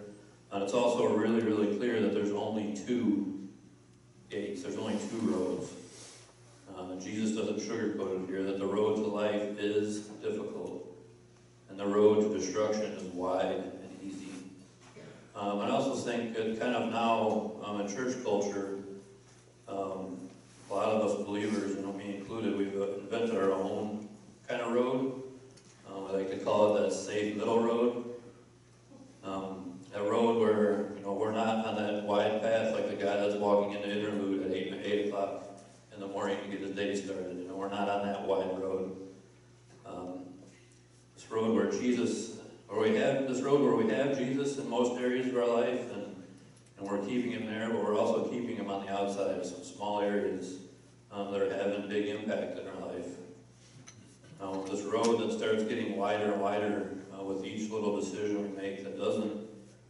And 0.52 0.62
it's 0.62 0.72
also 0.72 1.08
really, 1.08 1.40
really 1.40 1.76
clear 1.76 2.00
that 2.00 2.14
there's 2.14 2.30
only 2.30 2.76
two 2.86 3.48
gates. 4.30 4.62
There's 4.62 4.76
only 4.76 4.96
two 5.10 5.18
roads. 5.18 5.72
Uh, 6.76 6.94
Jesus 7.00 7.36
doesn't 7.36 7.58
sugarcoat 7.58 8.22
it 8.22 8.30
here. 8.30 8.44
That 8.44 8.60
the 8.60 8.66
road 8.66 8.96
to 8.96 9.02
life 9.02 9.58
is 9.58 10.02
difficult, 10.22 10.86
and 11.68 11.78
the 11.78 11.86
road 11.86 12.20
to 12.22 12.38
destruction 12.38 12.92
is 12.92 13.02
wide 13.12 13.56
and 13.56 13.98
easy. 14.00 14.28
Um, 15.34 15.58
I 15.58 15.70
also 15.70 15.96
think 15.96 16.36
that 16.36 16.60
kind 16.60 16.76
of 16.76 16.92
now 16.92 17.52
um, 17.64 17.80
in 17.80 17.88
church 17.88 18.14
culture, 18.22 18.78
um, 19.68 20.18
a 20.70 20.74
lot 20.74 20.88
of 20.88 21.02
us 21.02 21.26
believers, 21.26 21.74
you 21.74 21.82
know, 21.82 21.92
me 21.92 22.16
included, 22.16 22.56
we've 22.56 22.74
invented 22.74 23.36
our 23.36 23.52
own 23.52 24.08
kind 24.46 24.60
of 24.60 24.72
road. 24.72 25.24
Um, 25.98 26.06
I 26.08 26.18
like 26.18 26.30
to 26.30 26.38
call 26.38 26.76
it 26.76 26.82
that 26.82 26.92
safe 26.92 27.36
middle 27.36 27.60
road. 27.60 28.04
Um, 29.24 29.80
a 29.94 30.02
road 30.02 30.38
where, 30.38 30.92
you 30.96 31.02
know, 31.02 31.12
we're 31.14 31.32
not 31.32 31.66
on 31.66 31.76
that 31.76 32.04
wide 32.04 32.40
path 32.40 32.72
like 32.72 32.88
the 32.88 32.94
guy 32.94 33.16
that's 33.16 33.34
walking 33.34 33.74
into 33.74 33.90
interlude 33.90 34.46
at 34.46 34.52
8, 34.52 34.74
8 34.84 35.08
o'clock 35.08 35.60
in 35.94 36.00
the 36.00 36.06
morning 36.06 36.38
to 36.42 36.48
get 36.48 36.60
his 36.60 36.76
day 36.76 36.94
started. 36.94 37.38
You 37.38 37.48
know, 37.48 37.56
we're 37.56 37.70
not 37.70 37.88
on 37.88 38.06
that 38.06 38.26
wide 38.26 38.58
road. 38.60 38.96
Um, 39.84 40.26
this 41.14 41.28
road 41.30 41.54
where 41.54 41.70
Jesus, 41.70 42.38
where 42.68 42.80
we 42.80 42.96
have, 42.96 43.26
this 43.26 43.40
road 43.40 43.60
where 43.60 43.74
we 43.74 43.92
have 43.92 44.16
Jesus 44.16 44.58
in 44.58 44.68
most 44.68 45.00
areas 45.00 45.26
of 45.26 45.36
our 45.36 45.48
life 45.48 45.92
and 45.92 46.04
and 46.78 46.88
we're 46.88 47.04
keeping 47.04 47.32
him 47.32 47.46
there, 47.46 47.68
but 47.70 47.82
we're 47.82 47.98
also 47.98 48.28
keeping 48.28 48.54
him 48.54 48.70
on 48.70 48.86
the 48.86 48.92
outside, 48.92 49.32
of 49.32 49.44
some 49.44 49.64
small 49.64 50.00
areas 50.00 50.58
um, 51.10 51.32
that 51.32 51.40
are 51.40 51.52
having 51.52 51.88
big 51.88 52.06
impact 52.06 52.56
Um, 54.40 54.64
this 54.70 54.82
road 54.82 55.18
that 55.20 55.36
starts 55.36 55.64
getting 55.64 55.96
wider 55.96 56.32
and 56.32 56.40
wider 56.40 56.90
uh, 57.12 57.24
with 57.24 57.44
each 57.44 57.70
little 57.72 57.98
decision 57.98 58.42
we 58.42 58.56
make 58.56 58.84
that 58.84 58.96
doesn't 58.96 59.48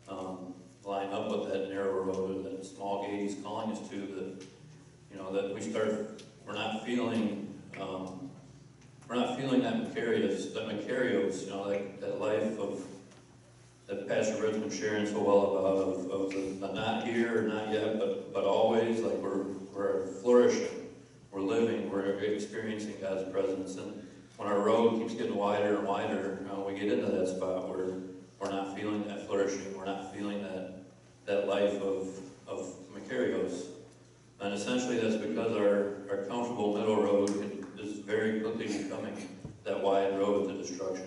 um, 0.08 0.54
line 0.84 1.10
up 1.10 1.30
with 1.30 1.52
that 1.52 1.68
narrow 1.68 2.02
road 2.02 2.46
that 2.46 2.64
small 2.64 3.06
gate 3.06 3.20
he's 3.20 3.36
calling 3.42 3.70
us 3.70 3.86
to, 3.90 3.96
that 3.96 4.46
you 5.12 5.18
know 5.18 5.30
that 5.32 5.54
we 5.54 5.60
start, 5.60 6.22
we're 6.46 6.54
not 6.54 6.84
feeling, 6.86 7.52
um, 7.78 8.30
we're 9.06 9.16
not 9.16 9.38
feeling 9.38 9.60
that 9.62 9.74
Macarius, 9.74 10.54
that 10.54 10.66
Macarios, 10.66 11.44
you 11.44 11.50
know, 11.50 11.62
like 11.62 12.00
that 12.00 12.18
life 12.18 12.58
of 12.58 12.82
that 13.86 14.08
Pastor 14.08 14.42
Rick's 14.42 14.56
been 14.56 14.70
sharing 14.70 15.06
so 15.06 15.20
well 15.20 15.56
about 15.56 15.76
of, 15.76 16.10
of 16.10 16.60
the 16.60 16.72
not 16.72 17.06
here, 17.06 17.42
not 17.42 17.70
yet, 17.70 17.98
but 17.98 18.32
but 18.32 18.44
always 18.44 19.00
like 19.00 19.16
we're 19.16 19.44
we're 19.74 20.06
flourishing, 20.06 20.88
we're 21.32 21.42
living, 21.42 21.90
we're 21.90 22.18
experiencing 22.18 22.94
God's 22.98 23.30
presence, 23.30 23.76
and 23.76 24.07
when 24.38 24.48
our 24.48 24.60
road 24.60 25.00
keeps 25.00 25.14
getting 25.14 25.34
wider 25.34 25.78
and 25.78 25.86
wider, 25.86 26.38
uh, 26.50 26.60
we 26.60 26.72
get 26.78 26.92
into 26.92 27.10
that 27.10 27.26
spot 27.26 27.68
where 27.68 27.88
we're 28.38 28.50
not 28.50 28.76
feeling 28.76 29.06
that 29.08 29.26
flourishing, 29.26 29.76
we're 29.76 29.84
not 29.84 30.14
feeling 30.14 30.42
that 30.42 30.74
that 31.26 31.48
life 31.48 31.82
of 31.82 32.08
of 32.46 32.72
Macarios, 32.94 33.66
and 34.40 34.54
essentially 34.54 34.98
that's 35.00 35.16
because 35.16 35.52
our 35.56 35.96
our 36.08 36.24
comfortable 36.28 36.78
middle 36.78 37.02
road 37.02 37.66
is 37.80 37.98
very 37.98 38.40
quickly 38.40 38.68
becoming 38.68 39.28
that 39.64 39.82
wide 39.82 40.16
road 40.16 40.48
to 40.48 40.56
destruction. 40.56 41.06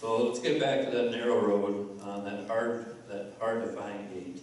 So 0.00 0.28
let's 0.28 0.38
get 0.38 0.60
back 0.60 0.84
to 0.84 0.90
that 0.92 1.10
narrow 1.10 1.44
road, 1.44 2.00
uh, 2.00 2.20
that 2.20 2.46
hard, 2.46 2.94
that 3.08 3.34
hard 3.40 3.64
to 3.64 3.68
find 3.72 4.08
gate. 4.14 4.40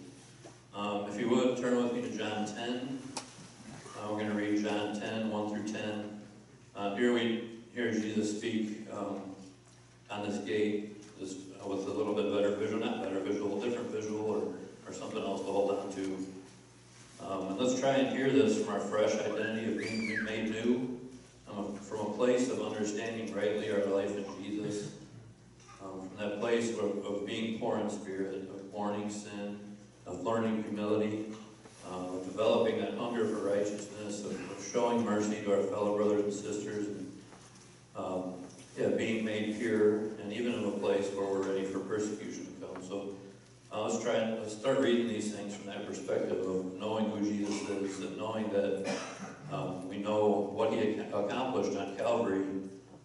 Um, 0.74 1.08
if 1.08 1.18
you 1.18 1.30
would, 1.30 1.56
turn 1.56 1.82
with 1.82 1.94
me 1.94 2.02
to 2.02 2.10
John 2.10 2.46
10. 2.46 2.98
Uh, 3.96 4.08
we're 4.10 4.18
going 4.18 4.28
to 4.28 4.34
read 4.34 4.62
John 4.62 5.00
10, 5.00 5.30
1 5.30 5.48
through 5.48 5.72
10. 5.72 6.15
Uh, 6.76 6.94
here 6.94 7.14
we 7.14 7.48
hear 7.74 7.90
Jesus 7.90 8.36
speak 8.36 8.86
um, 8.92 9.22
on 10.10 10.28
this 10.28 10.36
gate 10.44 11.02
this, 11.18 11.36
uh, 11.58 11.66
with 11.66 11.86
a 11.86 11.90
little 11.90 12.14
bit 12.14 12.30
better 12.30 12.54
visual, 12.54 12.84
not 12.84 13.02
better 13.02 13.18
visual, 13.20 13.62
a 13.62 13.66
different 13.66 13.90
visual 13.90 14.30
or, 14.30 14.52
or 14.86 14.92
something 14.92 15.22
else 15.22 15.40
to 15.40 15.46
hold 15.46 15.70
on 15.70 15.90
to. 15.94 16.26
Um, 17.24 17.48
and 17.48 17.58
let's 17.58 17.80
try 17.80 17.92
and 17.92 18.14
hear 18.14 18.28
this 18.28 18.62
from 18.62 18.74
our 18.74 18.80
fresh 18.80 19.14
identity 19.14 19.72
of 19.72 19.78
being 19.78 20.22
made 20.24 20.50
new, 20.50 21.00
um, 21.50 21.74
from 21.76 22.00
a 22.00 22.10
place 22.10 22.50
of 22.50 22.60
understanding 22.60 23.34
rightly 23.34 23.70
our 23.70 23.86
life 23.86 24.14
in 24.14 24.26
Jesus 24.44 24.90
um, 25.82 26.10
from 26.10 26.18
that 26.18 26.40
place 26.40 26.76
of, 26.76 27.06
of, 27.06 27.26
being 27.26 27.58
poor 27.58 27.78
in 27.78 27.88
spirit, 27.88 28.50
of 28.54 28.70
mourning 28.70 29.08
sin, 29.08 29.58
of 30.06 30.22
learning 30.24 30.62
humility, 30.64 31.24
of 31.90 32.24
developing 32.24 32.80
that 32.80 32.94
hunger 32.94 33.26
for 33.26 33.48
righteousness, 33.48 34.24
of, 34.24 34.32
of, 34.32 34.68
showing 34.72 35.04
mercy 35.04 35.42
to 35.42 35.54
our 35.54 35.62
fellow 35.62 35.96
brothers 35.96 36.24
and 36.24 36.32
sisters, 36.32 36.86
and 36.88 37.12
um, 37.96 38.34
yeah, 38.76 38.88
being 38.88 39.24
made 39.24 39.58
pure, 39.58 39.98
and 40.20 40.32
even 40.32 40.52
in 40.54 40.64
a 40.64 40.70
place 40.70 41.08
where 41.14 41.26
we're 41.26 41.42
ready 41.42 41.64
for 41.64 41.78
persecution 41.80 42.46
to 42.46 42.66
come. 42.66 42.82
So 42.86 43.14
uh, 43.72 43.84
let's 43.84 44.02
try 44.02 44.14
and 44.14 44.40
let's 44.40 44.56
start 44.56 44.78
reading 44.78 45.08
these 45.08 45.34
things 45.34 45.54
from 45.56 45.66
that 45.66 45.86
perspective 45.86 46.38
of 46.46 46.74
knowing 46.78 47.10
who 47.10 47.20
Jesus 47.20 47.68
is, 47.68 48.00
and 48.00 48.16
knowing 48.16 48.50
that 48.50 48.90
um, 49.52 49.88
we 49.88 49.98
know 49.98 50.50
what 50.52 50.72
He 50.72 50.98
accomplished 50.98 51.76
on 51.78 51.96
Calvary 51.96 52.44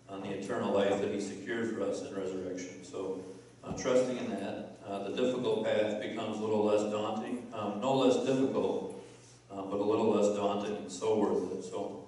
on 0.10 0.22
the 0.22 0.30
eternal 0.30 0.74
life 0.74 1.02
that 1.02 1.12
He 1.12 1.22
secured 1.22 1.74
for 1.74 1.84
us 1.84 2.02
in 2.02 2.14
resurrection. 2.14 2.84
So, 2.84 3.24
uh, 3.64 3.74
trusting 3.74 4.18
in 4.18 4.30
that, 4.32 4.78
uh, 4.88 5.10
the 5.10 5.16
difficult 5.16 5.66
path 5.66 6.02
becomes 6.02 6.38
a 6.38 6.42
little 6.42 6.66
less 6.66 6.92
daunting. 6.92 7.48
Um, 7.54 7.80
no 7.82 7.96
less 7.96 8.26
difficult, 8.26 9.04
uh, 9.52 9.62
but 9.62 9.80
a 9.80 9.84
little 9.84 10.12
less 10.12 10.36
daunting 10.36 10.76
and 10.76 10.92
so 10.92 11.18
worth 11.18 11.52
it. 11.54 11.64
So, 11.64 12.06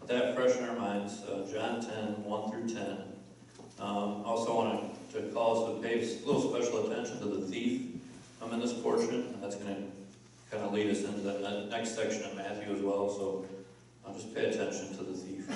with 0.00 0.08
that 0.08 0.34
fresh 0.36 0.56
in 0.56 0.64
our 0.64 0.76
minds, 0.76 1.22
uh, 1.24 1.46
John 1.52 1.80
10, 1.80 2.24
1 2.24 2.50
through 2.50 2.68
10. 2.68 2.98
Um, 3.78 4.22
also 4.24 4.54
want 4.56 5.12
to 5.12 5.22
call 5.34 5.68
us 5.68 5.74
to 5.74 5.86
pay 5.86 6.00
a 6.00 6.26
little 6.26 6.54
special 6.54 6.90
attention 6.90 7.18
to 7.20 7.26
the 7.26 7.46
thief 7.46 7.82
um, 8.40 8.52
in 8.52 8.60
this 8.60 8.72
portion. 8.72 9.38
That's 9.40 9.56
going 9.56 9.74
to 9.74 10.56
kind 10.56 10.64
of 10.64 10.72
lead 10.72 10.90
us 10.90 11.02
into 11.02 11.20
the 11.20 11.66
next 11.70 11.94
section 11.96 12.24
of 12.24 12.36
Matthew 12.36 12.74
as 12.74 12.80
well. 12.80 13.10
So, 13.10 13.46
I'll 14.06 14.14
just 14.14 14.34
pay 14.34 14.46
attention 14.46 14.96
to 14.96 15.02
the 15.02 15.12
thief. 15.12 15.50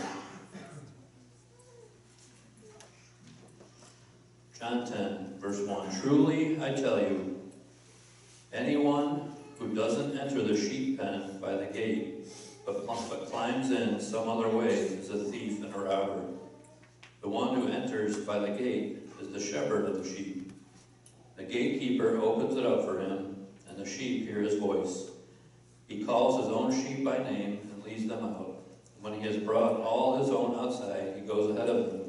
John 4.61 4.87
10, 4.87 5.39
verse 5.39 5.59
1. 5.67 6.03
Truly 6.03 6.63
I 6.63 6.75
tell 6.75 7.01
you, 7.01 7.41
anyone 8.53 9.33
who 9.59 9.75
doesn't 9.75 10.19
enter 10.19 10.43
the 10.43 10.55
sheep 10.55 11.01
pen 11.01 11.39
by 11.41 11.57
the 11.57 11.65
gate, 11.65 12.27
but, 12.67 12.87
but 12.87 13.31
climbs 13.31 13.71
in 13.71 13.99
some 13.99 14.29
other 14.29 14.51
way, 14.51 14.69
is 14.69 15.09
a 15.09 15.25
thief 15.25 15.65
and 15.65 15.75
a 15.75 15.79
robber. 15.79 16.25
The 17.23 17.29
one 17.31 17.55
who 17.55 17.69
enters 17.69 18.19
by 18.19 18.39
the 18.39 18.51
gate 18.51 18.99
is 19.23 19.31
the 19.31 19.41
shepherd 19.41 19.87
of 19.87 20.05
the 20.05 20.07
sheep. 20.07 20.53
The 21.39 21.45
gatekeeper 21.45 22.19
opens 22.19 22.59
it 22.59 22.67
up 22.67 22.85
for 22.85 23.01
him, 23.01 23.47
and 23.67 23.79
the 23.79 23.87
sheep 23.87 24.29
hear 24.29 24.41
his 24.41 24.59
voice. 24.59 25.07
He 25.89 26.05
calls 26.05 26.45
his 26.45 26.55
own 26.55 26.71
sheep 26.71 27.03
by 27.03 27.17
name 27.17 27.61
and 27.73 27.83
leads 27.83 28.07
them 28.07 28.23
out. 28.23 28.61
When 29.01 29.15
he 29.15 29.23
has 29.23 29.39
brought 29.39 29.81
all 29.81 30.19
his 30.19 30.29
own 30.29 30.55
outside, 30.57 31.15
he 31.17 31.23
goes 31.23 31.57
ahead 31.57 31.71
of 31.71 31.91
them 31.91 32.01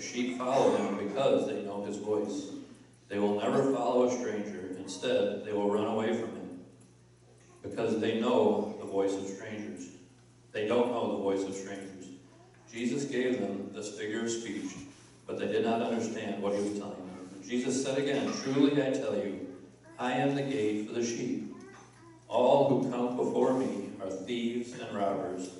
the 0.00 0.06
sheep 0.06 0.38
follow 0.38 0.74
him 0.76 1.08
because 1.08 1.46
they 1.46 1.62
know 1.62 1.69
his 1.90 1.98
voice. 1.98 2.50
They 3.08 3.18
will 3.18 3.40
never 3.40 3.72
follow 3.72 4.08
a 4.08 4.12
stranger. 4.12 4.70
Instead, 4.78 5.44
they 5.44 5.52
will 5.52 5.70
run 5.70 5.86
away 5.86 6.14
from 6.14 6.30
him 6.30 6.60
because 7.62 8.00
they 8.00 8.20
know 8.20 8.76
the 8.80 8.86
voice 8.86 9.14
of 9.14 9.26
strangers. 9.26 9.88
They 10.52 10.66
don't 10.66 10.92
know 10.92 11.16
the 11.16 11.22
voice 11.22 11.42
of 11.42 11.54
strangers. 11.54 12.06
Jesus 12.72 13.04
gave 13.04 13.40
them 13.40 13.70
this 13.74 13.98
figure 13.98 14.24
of 14.24 14.30
speech, 14.30 14.72
but 15.26 15.38
they 15.38 15.46
did 15.46 15.64
not 15.64 15.82
understand 15.82 16.42
what 16.42 16.54
he 16.54 16.62
was 16.62 16.78
telling 16.78 16.96
them. 16.96 17.42
Jesus 17.46 17.82
said 17.82 17.98
again, 17.98 18.30
Truly 18.42 18.80
I 18.82 18.90
tell 18.90 19.16
you, 19.16 19.48
I 19.98 20.12
am 20.12 20.34
the 20.34 20.42
gate 20.42 20.88
for 20.88 20.94
the 20.94 21.04
sheep. 21.04 21.54
All 22.28 22.68
who 22.68 22.90
come 22.90 23.16
before 23.16 23.54
me 23.54 23.90
are 24.00 24.10
thieves 24.10 24.72
and 24.78 24.96
robbers. 24.96 25.50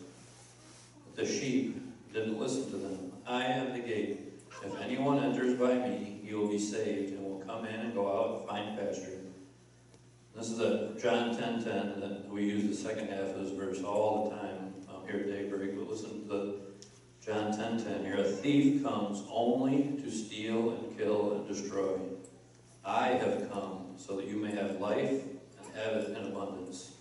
But 1.04 1.16
the 1.16 1.26
sheep 1.26 1.82
didn't 2.12 2.38
listen 2.38 2.70
to 2.70 2.76
them. 2.76 3.12
I 3.26 3.44
am 3.44 3.72
the 3.72 3.80
gate. 3.80 4.30
If 4.64 4.80
anyone 4.80 5.22
enters 5.22 5.58
by 5.58 5.74
me, 5.74 6.19
he 6.30 6.36
will 6.36 6.48
be 6.48 6.60
saved 6.60 7.12
and 7.12 7.24
will 7.24 7.40
come 7.40 7.64
in 7.64 7.74
and 7.74 7.92
go 7.92 8.06
out 8.06 8.38
and 8.38 8.48
find 8.48 8.78
pasture. 8.78 9.18
This 10.36 10.48
is 10.48 10.60
a 10.60 10.94
John 11.02 11.36
10:10 11.36 11.64
10, 11.64 12.00
that 12.00 12.30
we 12.30 12.44
use 12.44 12.68
the 12.68 12.88
second 12.88 13.08
half 13.08 13.34
of 13.34 13.44
this 13.44 13.50
verse 13.50 13.82
all 13.82 14.30
the 14.30 14.36
time 14.36 14.74
um, 14.88 15.08
here 15.08 15.22
at 15.22 15.26
Daybreak. 15.26 15.76
But 15.76 15.90
listen 15.90 16.22
to 16.22 16.28
the 16.28 16.54
John 17.20 17.52
10:10 17.52 17.82
10, 17.82 18.04
here. 18.04 18.18
A 18.18 18.22
thief 18.22 18.84
comes 18.84 19.24
only 19.28 20.00
to 20.00 20.08
steal 20.08 20.70
and 20.70 20.96
kill 20.96 21.32
and 21.32 21.48
destroy. 21.48 21.98
I 22.84 23.08
have 23.08 23.50
come 23.50 23.94
so 23.96 24.16
that 24.16 24.26
you 24.26 24.36
may 24.36 24.52
have 24.52 24.80
life 24.80 25.10
and 25.10 25.74
have 25.74 25.96
it 25.96 26.16
in 26.16 26.26
abundance. 26.26 26.92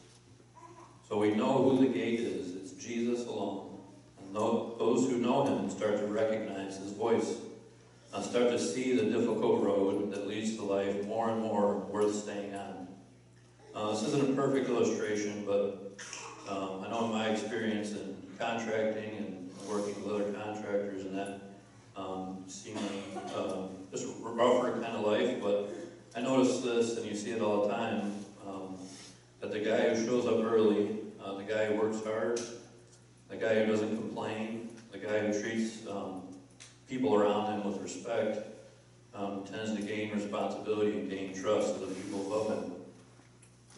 So 1.08 1.20
we 1.20 1.36
know 1.36 1.70
who 1.70 1.86
the 1.86 1.94
gate 1.94 2.20
is. 2.20 2.56
It's 2.56 2.72
Jesus 2.72 3.28
alone. 3.28 3.78
And 4.20 4.36
those 4.36 5.08
who 5.08 5.20
know 5.20 5.46
him 5.46 5.70
start 5.70 6.00
to 6.00 6.08
recognize 6.08 6.78
his 6.78 6.94
voice 6.94 7.36
and 8.14 8.26
start 8.26 8.50
to 8.50 8.60
see 8.60 8.96
the 8.96 9.04
difficult 9.04 9.62
road 9.62 10.12
that 10.12 10.28
leads 10.28 10.56
to 10.56 10.64
life 10.64 11.06
more 11.06 11.30
and 11.30 11.42
more 11.42 11.78
worth 11.78 12.16
staying 12.16 12.56
on. 12.56 12.88
Uh, 13.76 13.92
this 13.92 14.04
isn't 14.04 14.32
a 14.32 14.34
perfect 14.34 14.68
illustration, 14.68 15.44
but 15.46 15.98
um, 16.50 16.84
I 16.84 16.90
know 16.90 17.06
in 17.06 17.12
my 17.12 17.30
experience 17.30 17.92
in 17.92 18.16
contracting 18.40 19.16
and 19.18 19.52
working 19.68 20.02
with 20.02 20.14
other 20.14 20.34
contractors 20.34 21.06
and 21.06 21.18
that, 21.18 21.42
um, 21.96 22.46
um, 23.36 23.70
just 23.92 24.08
rougher 24.22 24.72
kind 24.82 24.98
of 24.98 25.06
life, 25.06 25.42
but 25.42 25.70
I 26.16 26.22
notice 26.22 26.62
this, 26.62 26.98
and 26.98 27.06
you 27.06 27.16
see 27.16 27.32
it 27.32 27.42
all 27.42 27.68
the 27.68 27.74
time, 27.74 28.14
um, 28.48 28.76
that 29.42 29.52
the 29.52 29.60
guy 29.60 29.94
who 29.94 30.06
shows 30.06 30.26
up 30.26 30.44
early, 30.44 30.98
uh, 31.24 31.36
the 31.36 31.44
guy 31.44 31.66
who 31.66 31.76
works 31.76 32.04
hard, 32.04 32.42
the 33.28 33.38
guy 33.38 33.64
who 33.64 33.72
doesn't 33.72 33.96
complain, 33.96 34.70
the 34.92 34.98
guy 34.98 35.20
who 35.20 35.40
treats 35.40 35.86
um, 35.88 36.24
people 36.90 37.14
around 37.16 37.54
him 37.54 37.64
with 37.64 37.80
respect, 37.82 38.40
um, 39.14 39.44
tends 39.46 39.76
to 39.76 39.82
gain 39.82 40.12
responsibility 40.12 41.00
and 41.00 41.10
gain 41.10 41.34
trust 41.34 41.76
of 41.76 41.82
the 41.82 41.96
people 41.96 42.26
above 42.26 42.48
him. 42.48 42.72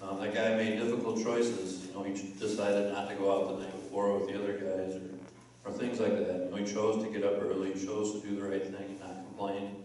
Um, 0.01 0.19
that 0.21 0.33
guy 0.33 0.55
made 0.55 0.79
difficult 0.79 1.21
choices. 1.21 1.85
You 1.85 1.93
know, 1.93 2.03
he 2.03 2.13
decided 2.39 2.91
not 2.91 3.09
to 3.09 3.15
go 3.15 3.31
out 3.31 3.57
the 3.57 3.63
night 3.63 3.73
before 3.73 4.17
with 4.17 4.29
the 4.29 4.41
other 4.41 4.53
guys, 4.53 4.95
or, 4.95 5.69
or 5.69 5.77
things 5.77 5.99
like 5.99 6.17
that. 6.25 6.45
You 6.45 6.49
know, 6.49 6.55
he 6.55 6.65
chose 6.65 7.03
to 7.03 7.09
get 7.11 7.23
up 7.23 7.41
early. 7.41 7.73
He 7.73 7.85
chose 7.85 8.19
to 8.19 8.27
do 8.27 8.35
the 8.35 8.41
right 8.41 8.63
thing 8.63 8.75
and 8.75 8.99
not 8.99 9.15
complain. 9.27 9.75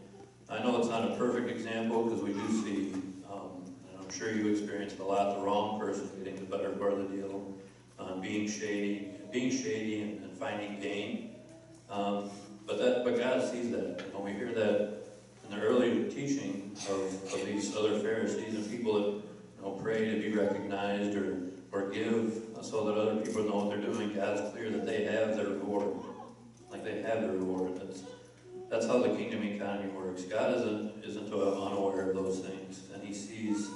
I 0.49 0.63
know 0.63 0.79
it's 0.79 0.89
not 0.89 1.11
a 1.11 1.17
perfect 1.17 1.51
example 1.51 2.05
because 2.05 2.23
we 2.23 2.33
do 2.33 2.63
see, 2.63 2.93
um, 3.31 3.65
and 3.91 4.01
I'm 4.01 4.11
sure 4.11 4.33
you 4.33 4.49
experienced 4.49 5.01
a 5.01 5.05
lot, 5.05 5.37
the 5.37 5.45
wrong 5.45 5.81
person 5.81 6.09
getting 6.19 6.37
the 6.37 6.57
better 6.57 6.71
part 6.71 6.93
of 6.93 7.11
the 7.11 7.17
deal, 7.17 7.53
um, 7.99 8.21
being 8.21 8.49
shady, 8.49 9.11
being 9.33 9.51
shady 9.51 10.03
and, 10.03 10.23
and 10.23 10.33
finding 10.33 10.81
gain. 10.81 11.35
Um, 11.91 12.31
but 12.67 12.79
that, 12.79 13.05
but 13.05 13.19
God 13.19 13.43
sees 13.43 13.71
that. 13.71 14.13
When 14.13 14.25
we 14.25 14.33
hear 14.33 14.53
that 14.53 15.07
in 15.45 15.57
the 15.57 15.65
early 15.65 16.11
teaching 16.11 16.77
of, 16.89 17.33
of 17.33 17.47
these 17.47 17.75
other 17.77 17.99
Pharisees 18.01 18.55
and 18.55 18.71
people 18.71 18.95
that 18.95 19.07
you 19.07 19.63
know, 19.63 19.71
pray 19.71 20.11
to 20.11 20.21
be 20.21 20.37
recognized 20.37 21.17
or, 21.17 21.39
or 21.73 21.91
give 21.91 22.43
so 22.63 22.85
that 22.85 22.99
other 22.99 23.17
people 23.17 23.45
know 23.45 23.65
what 23.65 23.71
they're 23.71 23.93
doing, 23.93 24.13
God's 24.13 24.51
clear 24.53 24.71
that 24.71 24.85
they 24.85 25.05
have 25.05 25.37
their 25.37 25.47
reward. 25.47 25.95
Like 26.71 26.83
they 26.83 27.03
have 27.03 27.23
their 27.23 27.33
reward. 27.33 27.81
That's, 27.81 28.03
that's 28.69 28.87
how 28.87 28.99
the 28.99 29.11
kingdom 29.11 29.45
economy 29.45 29.91
works. 29.93 30.23
God 30.23 30.57
isn't 30.57 31.05
isn't 31.05 31.33
unaware 31.33 32.11
of 32.11 32.17
those 32.17 32.41
things, 32.41 32.83
and 32.93 33.03
He 33.03 33.15
sees 33.15 33.69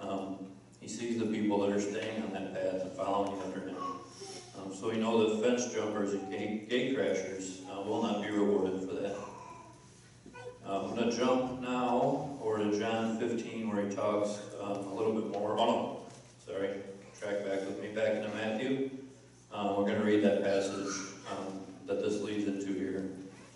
um, 0.00 0.38
He 0.80 0.88
sees 0.88 1.18
the 1.18 1.26
people 1.26 1.60
that 1.60 1.70
are 1.70 1.80
staying 1.80 2.24
on 2.24 2.32
that 2.32 2.52
path 2.52 2.82
and 2.82 2.92
following 2.92 3.40
after 3.42 3.60
Him. 3.60 3.76
Um, 4.66 4.74
so 4.74 4.90
we 4.90 4.96
know 4.96 5.28
that 5.28 5.46
fence 5.46 5.72
jumpers 5.72 6.14
and 6.14 6.28
gate, 6.28 6.68
gate 6.68 6.96
crashers 6.96 7.60
uh, 7.70 7.82
will 7.82 8.02
not 8.02 8.20
be 8.22 8.30
rewarded 8.30 8.80
for 8.80 8.96
that. 8.96 9.14
Uh, 10.66 10.86
I'm 10.86 10.96
going 10.96 11.08
to 11.08 11.16
jump 11.16 11.60
now 11.60 12.36
over 12.42 12.58
to 12.58 12.76
John 12.76 13.16
15 13.20 13.72
where 13.72 13.86
he 13.86 13.94
talks 13.94 14.40
um, 14.60 14.78
a 14.88 14.94
little 14.94 15.12
bit 15.12 15.30
more. 15.30 15.56
Oh 15.56 15.66
no, 15.66 16.00
sorry, 16.44 16.70
track 17.16 17.44
back 17.44 17.60
with 17.60 17.80
me 17.80 17.88
back 17.90 18.14
into 18.14 18.28
Matthew. 18.30 18.90
Um, 19.52 19.76
we're 19.76 19.84
going 19.84 20.00
to 20.00 20.04
read 20.04 20.24
that 20.24 20.42
passage 20.42 20.92
um, 21.30 21.60
that 21.86 22.00
this 22.00 22.20
leads 22.20 22.48
into 22.48 22.72
here 22.72 23.04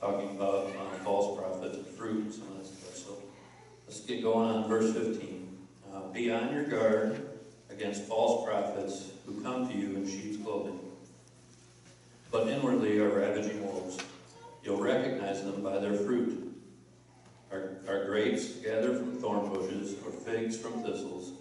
talking 0.00 0.30
about 0.36 0.66
uh, 0.66 0.96
false 1.02 1.36
prophets 1.36 1.76
and 1.76 1.86
fruit 1.88 2.24
and 2.26 2.32
some 2.32 2.48
of 2.52 2.58
that 2.58 2.66
stuff. 2.66 2.96
So 2.96 3.22
let's 3.88 4.00
get 4.02 4.22
going 4.22 4.48
on 4.48 4.68
verse 4.68 4.92
15. 4.92 5.58
Uh, 5.92 6.00
Be 6.12 6.30
on 6.30 6.54
your 6.54 6.64
guard 6.64 7.30
against 7.68 8.02
false 8.02 8.46
prophets 8.46 9.10
who 9.26 9.42
come 9.42 9.68
to 9.68 9.74
you 9.74 9.96
in 9.96 10.06
sheep's 10.08 10.36
clothing, 10.44 10.78
but 12.30 12.48
inwardly 12.48 12.98
are 12.98 13.08
ravaging 13.08 13.64
wolves. 13.64 13.98
You'll 14.62 14.80
recognize 14.80 15.42
them 15.42 15.62
by 15.62 15.78
their 15.78 15.94
fruit. 15.94 16.46
Are, 17.50 17.78
are 17.88 18.04
grapes 18.04 18.52
gathered 18.56 18.98
from 18.98 19.16
thorn 19.16 19.48
bushes 19.48 19.96
or 20.04 20.12
figs 20.12 20.56
from 20.56 20.82
thistles? 20.82 21.32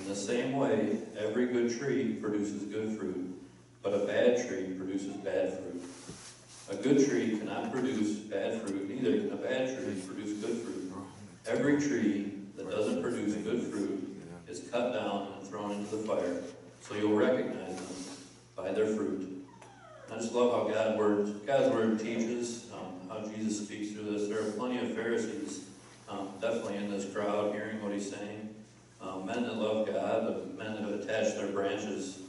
In 0.00 0.08
the 0.08 0.14
same 0.14 0.52
way, 0.52 0.98
every 1.18 1.46
good 1.46 1.76
tree 1.78 2.14
produces 2.14 2.64
good 2.64 2.98
fruit, 2.98 3.40
but 3.82 3.94
a 3.94 4.06
bad 4.06 4.48
tree 4.48 4.74
produces 4.76 5.14
bad 5.16 5.58
fruit. 5.58 5.82
A 6.70 6.76
good 6.76 7.08
tree 7.08 7.38
cannot 7.38 7.72
produce 7.72 8.16
bad 8.18 8.62
fruit, 8.62 8.88
neither 8.88 9.20
can 9.20 9.32
a 9.32 9.36
bad 9.36 9.76
tree 9.76 10.00
produce 10.06 10.38
good 10.44 10.58
fruit. 10.62 10.92
Every 11.46 11.80
tree 11.80 12.32
that 12.56 12.70
doesn't 12.70 13.02
produce 13.02 13.34
good 13.34 13.62
fruit 13.64 14.22
is 14.48 14.68
cut 14.70 14.94
down 14.94 15.34
and 15.36 15.46
thrown 15.46 15.72
into 15.72 15.96
the 15.96 16.02
fire. 16.04 16.42
So 16.80 16.94
you'll 16.94 17.16
recognize 17.16 17.76
them 17.76 17.86
by 18.56 18.72
their 18.72 18.86
fruit. 18.86 19.23
I 20.14 20.18
just 20.18 20.32
love 20.32 20.52
how 20.52 20.72
God 20.72 20.96
word, 20.96 21.44
God's 21.44 21.74
word 21.74 21.98
teaches, 21.98 22.66
um, 22.72 23.08
how 23.08 23.26
Jesus 23.26 23.66
speaks 23.66 23.90
through 23.90 24.12
this. 24.12 24.28
There 24.28 24.46
are 24.46 24.52
plenty 24.52 24.78
of 24.78 24.94
Pharisees 24.94 25.64
um, 26.08 26.28
definitely 26.40 26.76
in 26.76 26.88
this 26.88 27.12
crowd 27.12 27.52
hearing 27.52 27.82
what 27.82 27.92
he's 27.92 28.10
saying. 28.10 28.54
Um, 29.00 29.26
men 29.26 29.42
that 29.42 29.56
love 29.56 29.88
God, 29.88 30.26
but 30.26 30.56
men 30.56 30.74
that 30.74 30.82
have 30.82 31.00
attached 31.00 31.36
their 31.36 31.48
branches 31.48 32.20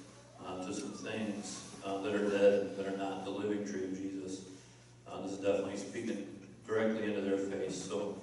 uh, 0.43 0.65
to 0.65 0.74
some 0.74 0.93
things 0.93 1.63
uh, 1.86 2.00
that 2.00 2.15
are 2.15 2.28
dead, 2.28 2.76
that 2.76 2.88
are 2.88 2.98
not 2.98 3.24
the 3.24 3.30
living 3.30 3.63
tree 3.63 3.84
of 3.84 3.95
Jesus. 3.95 4.41
Uh, 5.08 5.21
this 5.21 5.34
is 5.34 5.38
definitely 5.38 5.78
speaking 5.78 6.26
directly 6.67 7.04
into 7.04 7.21
their 7.21 7.38
face. 7.38 7.80
So 7.80 8.19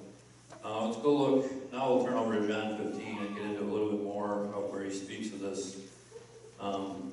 uh, 0.64 0.86
let's 0.86 0.98
go 0.98 1.14
look. 1.14 1.72
Now 1.72 1.94
we'll 1.94 2.04
turn 2.04 2.14
over 2.14 2.34
to 2.34 2.48
John 2.48 2.78
15 2.78 3.18
and 3.18 3.36
get 3.36 3.44
into 3.44 3.62
a 3.62 3.70
little 3.70 3.92
bit 3.92 4.02
more 4.02 4.46
of 4.56 4.72
where 4.72 4.82
he 4.82 4.90
speaks 4.90 5.32
of 5.32 5.38
this 5.38 5.76
um, 6.58 7.12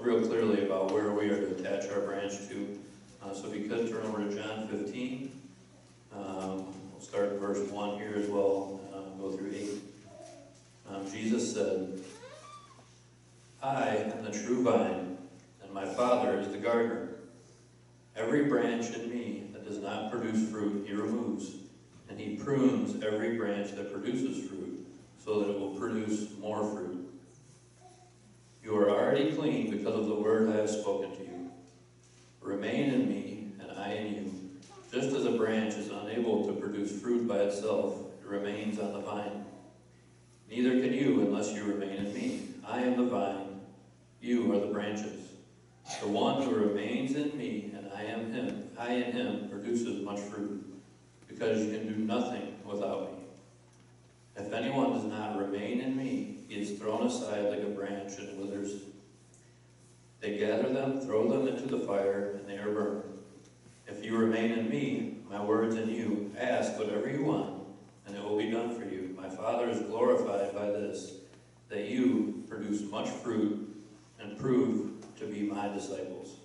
real 0.00 0.26
clearly 0.26 0.64
about 0.64 0.92
where 0.92 1.12
we 1.12 1.28
are 1.30 1.40
to 1.40 1.56
attach 1.56 1.90
our 1.90 2.00
branch 2.00 2.32
to. 2.48 2.78
Uh, 3.22 3.32
so 3.32 3.48
if 3.48 3.56
you 3.56 3.68
could 3.68 3.88
turn 3.90 4.04
over 4.06 4.18
to 4.18 4.34
John 4.34 4.68
15. 4.68 5.32
Um, 6.14 6.66
we'll 6.92 7.00
start 7.00 7.26
at 7.26 7.38
verse 7.38 7.68
1 7.70 7.98
here 7.98 8.14
as 8.16 8.28
well, 8.28 8.80
uh, 8.94 9.20
go 9.20 9.36
through 9.36 9.52
8. 9.52 9.70
Um, 10.88 11.10
Jesus 11.10 11.52
said, 11.52 12.00
I 13.62 13.96
am 13.96 14.24
the 14.24 14.30
true 14.30 14.62
vine, 14.62 15.18
and 15.62 15.72
my 15.72 15.84
Father 15.84 16.38
is 16.38 16.48
the 16.48 16.58
gardener. 16.58 17.08
Every 18.14 18.44
branch 18.44 18.94
in 18.94 19.10
me 19.10 19.50
that 19.52 19.66
does 19.66 19.78
not 19.78 20.10
produce 20.10 20.48
fruit, 20.50 20.86
he 20.86 20.94
removes, 20.94 21.56
and 22.08 22.18
he 22.18 22.36
prunes 22.36 23.02
every 23.02 23.36
branch 23.36 23.72
that 23.72 23.92
produces 23.92 24.48
fruit, 24.48 24.86
so 25.22 25.40
that 25.40 25.50
it 25.50 25.58
will 25.58 25.74
produce 25.74 26.30
more 26.38 26.64
fruit. 26.70 26.95
Already 29.16 29.34
clean 29.34 29.70
because 29.70 29.94
of 29.94 30.08
the 30.08 30.14
word 30.14 30.50
I 30.50 30.56
have 30.56 30.68
spoken 30.68 31.10
to 31.16 31.22
you. 31.22 31.50
Remain 32.42 32.92
in 32.92 33.08
me, 33.08 33.48
and 33.58 33.70
I 33.70 33.92
in 33.92 34.14
you. 34.14 34.32
Just 34.92 35.16
as 35.16 35.24
a 35.24 35.30
branch 35.30 35.72
is 35.72 35.88
unable 35.88 36.46
to 36.46 36.52
produce 36.52 37.00
fruit 37.00 37.26
by 37.26 37.38
itself, 37.38 37.94
it 38.20 38.26
remains 38.26 38.78
on 38.78 38.92
the 38.92 38.98
vine. 38.98 39.46
Neither 40.50 40.82
can 40.82 40.92
you 40.92 41.22
unless 41.22 41.54
you 41.54 41.64
remain 41.64 41.92
in 41.92 42.12
me. 42.12 42.42
I 42.68 42.82
am 42.82 42.98
the 42.98 43.08
vine, 43.08 43.58
you 44.20 44.52
are 44.52 44.60
the 44.60 44.66
branches. 44.66 45.30
The 46.02 46.08
one 46.08 46.42
who 46.42 46.54
remains 46.54 47.14
in 47.14 47.38
me 47.38 47.72
and 47.74 47.90
I 47.96 48.02
am 48.02 48.30
him, 48.30 48.68
I 48.78 48.92
in 48.96 49.12
him 49.12 49.48
produces 49.48 50.04
much 50.04 50.20
fruit, 50.20 50.62
because 51.26 51.64
you 51.64 51.70
can 51.70 51.88
do 51.88 51.96
nothing 51.96 52.58
without 52.66 53.14
me. 53.14 53.20
If 54.36 54.52
anyone 54.52 54.92
does 54.92 55.04
not 55.04 55.38
remain 55.38 55.80
in 55.80 55.96
me, 55.96 56.40
he 56.48 56.60
is 56.60 56.78
thrown 56.78 57.06
aside 57.06 57.48
like 57.48 57.62
a 57.62 57.70
branch 57.70 58.18
and 58.18 58.38
withers. 58.38 58.72
They 60.20 60.38
gather 60.38 60.72
them, 60.72 61.00
throw 61.00 61.28
them 61.28 61.46
into 61.46 61.66
the 61.66 61.84
fire, 61.86 62.32
and 62.36 62.48
they 62.48 62.56
are 62.56 62.70
burned. 62.70 63.02
If 63.86 64.04
you 64.04 64.16
remain 64.16 64.52
in 64.52 64.68
me, 64.68 65.18
my 65.30 65.42
words 65.42 65.76
in 65.76 65.88
you, 65.88 66.32
ask 66.38 66.78
whatever 66.78 67.10
you 67.10 67.24
want, 67.24 67.62
and 68.06 68.16
it 68.16 68.22
will 68.22 68.36
be 68.36 68.50
done 68.50 68.74
for 68.78 68.84
you. 68.84 69.14
My 69.20 69.28
Father 69.28 69.68
is 69.68 69.80
glorified 69.80 70.54
by 70.54 70.66
this, 70.66 71.12
that 71.68 71.86
you 71.86 72.44
produce 72.48 72.82
much 72.90 73.08
fruit 73.08 73.84
and 74.18 74.38
prove 74.38 74.92
to 75.18 75.26
be 75.26 75.42
my 75.42 75.68
disciples. 75.68 76.36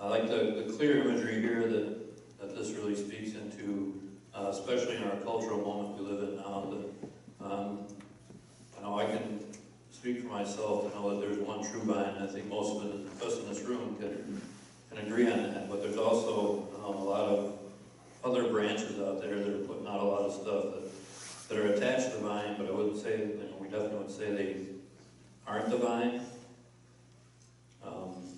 I 0.00 0.08
like 0.08 0.28
the, 0.28 0.64
the 0.66 0.72
clear 0.76 0.98
imagery 0.98 1.40
here 1.40 1.68
that, 1.68 2.40
that 2.40 2.56
this 2.56 2.70
really 2.72 2.96
speaks 2.96 3.34
into 3.34 4.00
uh, 4.34 4.48
especially 4.48 4.96
in 4.96 5.04
our 5.04 5.16
cultural 5.18 5.58
moment 5.58 5.98
we 5.98 6.06
live 6.10 6.28
in 6.28 6.36
now. 6.36 6.66
That 6.70 7.46
um, 7.46 7.86
I 8.76 8.82
know 8.82 8.98
I 8.98 9.06
can 9.06 9.40
speak 10.04 10.20
for 10.20 10.28
myself 10.28 10.92
to 10.92 11.00
know 11.00 11.18
that 11.18 11.26
there's 11.26 11.38
one 11.38 11.64
true 11.64 11.80
vine. 11.80 12.14
I 12.20 12.26
think 12.26 12.46
most 12.50 12.76
of 12.76 13.22
us 13.22 13.38
in 13.38 13.48
this 13.48 13.62
room 13.62 13.96
can 13.98 14.38
can 14.90 15.06
agree 15.06 15.32
on 15.32 15.38
that. 15.44 15.70
But 15.70 15.82
there's 15.82 15.96
also 15.96 16.68
um, 16.84 16.96
a 16.96 17.04
lot 17.04 17.24
of 17.24 17.58
other 18.22 18.50
branches 18.50 19.00
out 19.00 19.22
there 19.22 19.38
that 19.38 19.48
are 19.48 19.64
putting 19.64 19.86
out 19.86 20.00
a 20.00 20.04
lot 20.04 20.20
of 20.20 20.32
stuff 20.34 20.64
that 20.74 21.48
that 21.48 21.58
are 21.58 21.72
attached 21.72 22.10
to 22.10 22.18
the 22.18 22.28
vine. 22.28 22.54
But 22.58 22.66
I 22.66 22.72
wouldn't 22.72 22.98
say, 22.98 23.16
you 23.16 23.48
know, 23.48 23.56
we 23.58 23.68
definitely 23.68 23.96
would 23.96 24.10
say 24.10 24.30
they 24.34 24.56
aren't 25.46 25.70
the 25.70 25.78
vine. 25.78 26.20
Um, 27.82 28.28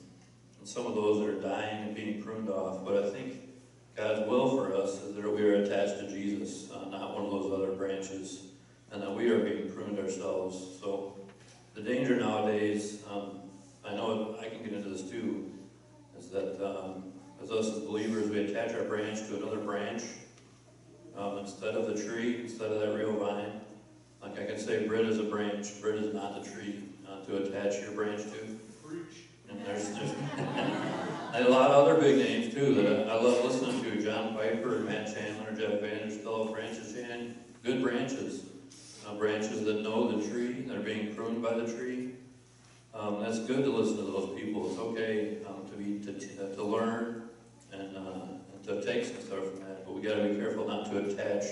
and 0.61 0.69
some 0.69 0.87
of 0.87 0.95
those 0.95 1.19
that 1.19 1.29
are 1.29 1.41
dying 1.41 1.89
and 1.89 1.97
being 1.97 2.23
pruned 2.23 2.49
off. 2.49 2.85
But 2.85 3.03
I 3.03 3.11
think 3.11 3.41
God's 3.97 4.29
will 4.29 4.57
for 4.57 4.73
us 4.73 5.03
is 5.03 5.17
that 5.17 5.35
we 5.35 5.43
are 5.43 5.65
attached 5.65 5.99
to 5.99 6.07
Jesus, 6.07 6.71
uh, 6.71 6.89
not 6.91 7.13
one 7.13 7.25
of 7.25 7.33
those 7.33 7.53
other 7.53 7.73
branches, 7.73 8.51
and 8.93 9.03
that 9.03 9.13
we 9.13 9.31
are 9.31 9.41
being 9.41 9.69
pruned 9.69 9.99
ourselves. 9.99 10.79
So 10.81 11.16
the 11.77 11.83
danger 11.83 12.17
nowadays, 12.17 13.03
um, 13.11 13.39
I 13.85 13.95
know 13.95 14.35
I 14.41 14.49
can 14.49 14.65
get 14.65 14.73
into 14.73 14.89
this 14.89 15.03
too, 15.03 15.53
is 16.19 16.31
that 16.31 16.67
um, 16.67 17.12
as 17.43 17.51
us 17.51 17.67
as 17.67 17.81
believers, 17.81 18.31
we 18.31 18.41
attach 18.41 18.75
our 18.75 18.85
branch 18.85 19.19
to 19.29 19.37
another 19.37 19.59
branch 19.59 20.03
um, 21.19 21.39
instead 21.39 21.75
of 21.75 21.87
the 21.87 22.03
tree, 22.03 22.41
instead 22.41 22.73
of 22.73 22.81
that 22.81 22.97
real 22.97 23.12
vine. 23.12 23.61
Like 24.23 24.41
I 24.41 24.47
can 24.47 24.59
say, 24.59 24.89
bread 24.89 25.05
is 25.05 25.19
a 25.19 25.25
branch. 25.25 25.81
Bread 25.83 25.97
is 25.97 26.15
not 26.15 26.43
the 26.43 26.51
tree 26.51 26.83
uh, 27.07 27.21
to 27.27 27.37
attach 27.43 27.83
your 27.83 27.93
branch 27.93 28.23
to. 28.23 28.59
And 29.51 29.65
there's, 29.65 29.91
there's 29.91 30.11
and 30.39 31.47
a 31.47 31.51
lot 31.51 31.71
of 31.71 31.87
other 31.87 32.01
big 32.01 32.17
names 32.17 32.55
too 32.55 32.75
that 32.75 33.07
I, 33.07 33.12
I 33.12 33.23
love 33.23 33.45
listening 33.45 33.83
to. 33.83 34.03
John 34.03 34.35
Piper, 34.35 34.79
Matt 34.81 35.15
Chandler, 35.15 35.53
Jeff 35.53 35.83
Vanderstelt, 35.83 36.55
Francis 36.55 36.95
Chan. 36.95 37.35
Good 37.62 37.83
branches. 37.83 38.47
Uh, 39.07 39.14
branches 39.14 39.64
that 39.64 39.83
know 39.83 40.11
the 40.11 40.29
tree, 40.29 40.62
that 40.62 40.77
are 40.77 40.81
being 40.81 41.14
pruned 41.14 41.40
by 41.40 41.55
the 41.55 41.73
tree. 41.73 42.11
Um, 42.92 43.21
that's 43.21 43.38
good 43.38 43.62
to 43.62 43.71
listen 43.71 43.99
to 43.99 44.03
those 44.03 44.37
people. 44.40 44.69
It's 44.69 44.81
okay 44.81 45.38
um, 45.47 45.64
to 45.71 45.77
be 45.77 46.05
to, 46.05 46.55
to 46.57 46.64
learn 46.64 47.29
and, 47.73 47.97
uh, 47.97 48.01
and 48.53 48.64
to 48.64 48.85
take 48.85 49.05
some 49.05 49.21
stuff 49.21 49.45
from 49.45 49.61
that, 49.61 49.87
but 49.87 49.95
we 49.95 50.03
got 50.03 50.16
to 50.16 50.29
be 50.29 50.35
careful 50.35 50.66
not 50.66 50.90
to 50.90 50.99
attach 50.99 51.45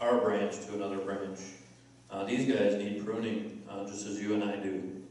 our 0.00 0.18
branch 0.18 0.66
to 0.66 0.74
another 0.74 0.98
branch. 0.98 1.38
Uh, 2.10 2.24
these 2.24 2.52
guys 2.52 2.74
need 2.74 3.04
pruning, 3.04 3.62
uh, 3.70 3.86
just 3.86 4.04
as 4.04 4.20
you 4.20 4.34
and 4.34 4.42
I 4.42 4.56
do. 4.56 5.02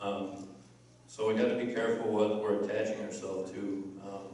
Um, 0.00 0.48
so 1.06 1.28
we 1.28 1.34
got 1.34 1.48
to 1.48 1.62
be 1.62 1.74
careful 1.74 2.10
what 2.10 2.40
we're 2.40 2.62
attaching 2.62 3.04
ourselves 3.04 3.50
to. 3.50 3.92
Um, 4.06 4.28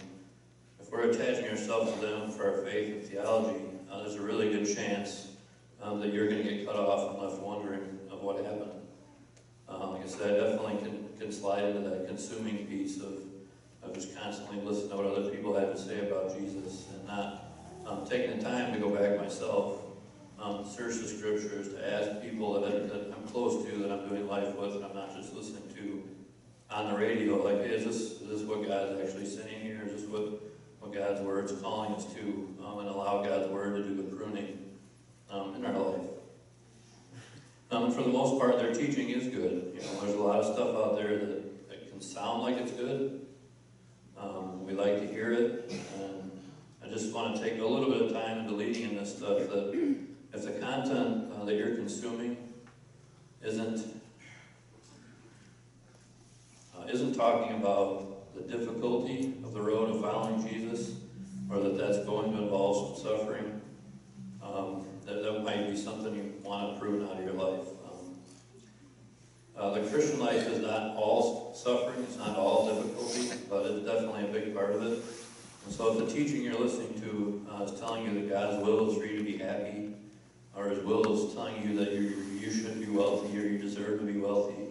if 0.81 0.93
we're 0.93 1.11
attaching 1.11 1.49
ourselves 1.49 1.93
to 1.95 1.99
them 2.07 2.31
for 2.31 2.49
our 2.49 2.65
faith 2.65 2.93
and 2.93 3.03
theology, 3.03 3.65
uh, 3.91 4.03
there's 4.03 4.15
a 4.15 4.23
really 4.23 4.51
good 4.51 4.73
chance 4.73 5.34
um, 5.85 6.01
that 6.01 6.13
you're 6.13 6.29
going 6.29 6.43
to 6.43 6.49
get 6.49 6.67
cut 6.67 6.77
off 6.77 7.11
and 7.11 7.23
left 7.23 7.43
wondering 7.43 7.99
of 8.11 8.23
what 8.23 8.37
happened. 8.45 8.73
Uh, 9.69 9.91
like 9.91 10.03
I 10.03 10.07
said, 10.07 10.31
I 10.31 10.49
definitely 10.49 10.79
can, 10.79 11.09
can 11.19 11.33
slide 11.33 11.65
into 11.65 11.89
that 11.89 12.09
consuming 12.09 12.67
piece 12.67 13.01
of, 13.01 13.13
of 13.83 13.93
just 13.93 14.17
constantly 14.17 14.61
listening 14.65 14.91
to 14.91 14.97
what 14.97 15.07
other 15.07 15.31
people 15.31 15.55
have 15.59 15.73
to 15.73 15.79
say 15.79 16.09
about 16.09 16.37
Jesus 16.39 16.87
and 16.93 17.07
not 17.07 17.45
um, 17.87 18.07
taking 18.09 18.39
the 18.39 18.45
time 18.45 18.73
to 18.73 18.79
go 18.79 18.89
back 18.91 19.19
myself, 19.19 19.83
um, 20.41 20.67
search 20.67 20.95
the 20.95 21.07
scriptures, 21.07 21.69
to 21.75 21.95
ask 21.95 22.23
people 22.23 22.61
that, 22.61 22.65
I, 22.65 22.79
that 22.87 23.15
I'm 23.15 23.29
close 23.29 23.65
to, 23.67 23.79
that 23.79 23.93
I'm 23.93 24.09
doing 24.09 24.27
life 24.27 24.55
with, 24.57 24.77
and 24.77 24.85
I'm 24.85 24.95
not 24.95 25.15
just 25.15 25.35
listening 25.35 25.63
to 25.77 26.03
on 26.71 26.93
the 26.93 26.99
radio, 26.99 27.37
like, 27.45 27.63
hey, 27.63 27.75
is 27.75 27.85
this, 27.85 28.23
is 28.23 28.29
this 28.29 28.43
what 28.43 28.67
God's 28.67 28.99
actually 29.01 29.27
saying 29.27 29.61
here? 29.61 29.83
Is 29.87 30.03
this 30.03 30.11
what, 30.11 30.43
what 30.81 30.93
God's 30.93 31.21
word's 31.21 31.53
calling 31.53 31.95
us 31.95 32.07
to? 32.15 32.57
Um, 32.65 32.79
and 32.81 32.89
allow 32.89 33.23
God's 33.23 33.49
word 33.49 33.77
to 33.77 33.83
do 33.83 33.95
the 33.95 34.17
pruning 34.17 34.64
um, 35.35 35.55
in 35.57 35.65
our 35.65 35.73
life. 35.73 36.01
Um, 37.71 37.91
for 37.91 38.03
the 38.03 38.09
most 38.09 38.39
part, 38.39 38.59
their 38.59 38.73
teaching 38.73 39.11
is 39.11 39.25
good. 39.25 39.73
You 39.75 39.81
know, 39.81 40.01
there's 40.01 40.15
a 40.15 40.23
lot 40.23 40.41
of 40.41 40.55
stuff 40.55 40.77
out 40.77 40.97
there 40.97 41.19
that, 41.19 41.69
that 41.69 41.91
can 41.91 42.01
sound 42.01 42.43
like 42.43 42.57
it's 42.57 42.73
good. 42.73 43.27
Um, 44.17 44.65
we 44.65 44.75
like 44.75 45.01
to 45.01 45.07
hear 45.07 45.33
it, 45.33 45.73
and 45.99 46.31
I 46.85 46.89
just 46.89 47.13
want 47.13 47.37
to 47.37 47.43
take 47.43 47.59
a 47.59 47.65
little 47.65 47.91
bit 47.91 48.03
of 48.03 48.13
time 48.13 48.39
in 48.39 48.47
deleting 48.47 48.91
in 48.91 48.97
this 48.97 49.17
stuff 49.17 49.39
that 49.39 49.97
if 50.33 50.45
the 50.45 50.53
content 50.53 51.33
uh, 51.33 51.45
that 51.45 51.55
you're 51.55 51.75
consuming 51.75 52.37
isn't 53.43 54.01
uh, 56.77 56.87
isn't 56.89 57.15
talking 57.15 57.57
about 57.57 58.35
the 58.35 58.43
difficulty 58.43 59.35
of 59.45 59.53
the 59.53 59.61
road 59.61 59.95
of 59.95 60.01
following 60.01 60.47
Jesus, 60.49 60.93
or 61.51 61.61
that 61.61 61.77
that's 61.77 62.05
going 62.05 62.33
to 62.33 62.43
involve 62.43 62.99
some 62.99 63.07
suffering, 63.07 63.61
might 65.45 65.71
be 65.71 65.77
something 65.77 66.15
you 66.15 66.33
want 66.43 66.75
to 66.75 66.81
prune 66.81 67.05
out 67.07 67.19
of 67.19 67.25
your 67.25 67.35
life. 67.35 67.69
Um, 67.85 68.17
uh, 69.57 69.71
the 69.75 69.89
Christian 69.89 70.19
life 70.19 70.49
is 70.49 70.61
not 70.61 70.97
all 70.97 71.55
suffering, 71.55 72.03
it's 72.03 72.17
not 72.17 72.37
all 72.37 72.67
difficulty, 72.67 73.45
but 73.51 73.67
it's 73.67 73.87
definitely 73.87 74.25
a 74.25 74.33
big 74.33 74.55
part 74.55 74.71
of 74.73 74.83
it. 74.83 75.05
And 75.67 75.75
so 75.75 75.93
if 75.93 76.07
the 76.07 76.13
teaching 76.13 76.43
you're 76.43 76.59
listening 76.59 77.01
to 77.03 77.47
uh, 77.53 77.65
is 77.65 77.79
telling 77.79 78.05
you 78.05 78.15
that 78.15 78.31
God's 78.31 78.65
will 78.65 78.91
is 78.91 78.99
for 78.99 79.05
you 79.05 79.19
to 79.19 79.25
be 79.25 79.37
happy, 79.37 79.95
or 80.57 80.69
His 80.69 80.83
will 80.83 81.29
is 81.29 81.35
telling 81.35 81.63
you 81.63 81.77
that 81.79 81.93
you 81.93 82.17
you 82.41 82.51
should 82.51 82.81
be 82.81 82.91
wealthy 82.91 83.39
or 83.39 83.43
you 83.43 83.59
deserve 83.59 84.01
to 84.01 84.07
be 84.07 84.19
wealthy, 84.19 84.67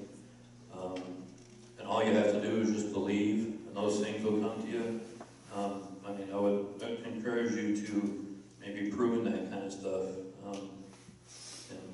um, 0.78 1.02
and 1.80 1.88
all 1.88 2.04
you 2.04 2.14
have 2.14 2.32
to 2.32 2.42
do 2.42 2.62
is 2.62 2.72
just 2.72 2.94
believe, 2.94 3.58
and 3.68 3.76
those 3.76 4.00
things 4.00 4.24
will 4.24 4.40
come 4.42 4.62
to 4.64 4.68
you. 4.68 5.02
Um, 5.56 5.84
I 6.06 6.12
mean, 6.14 6.30
I 6.34 6.38
would 6.38 6.66
encourage 7.06 7.54
you 7.54 7.86
to 7.86 8.38
maybe 8.60 8.90
prune 8.92 9.24
that 9.26 9.52
kind 9.52 9.66
of 9.66 9.72
stuff. 9.72 10.06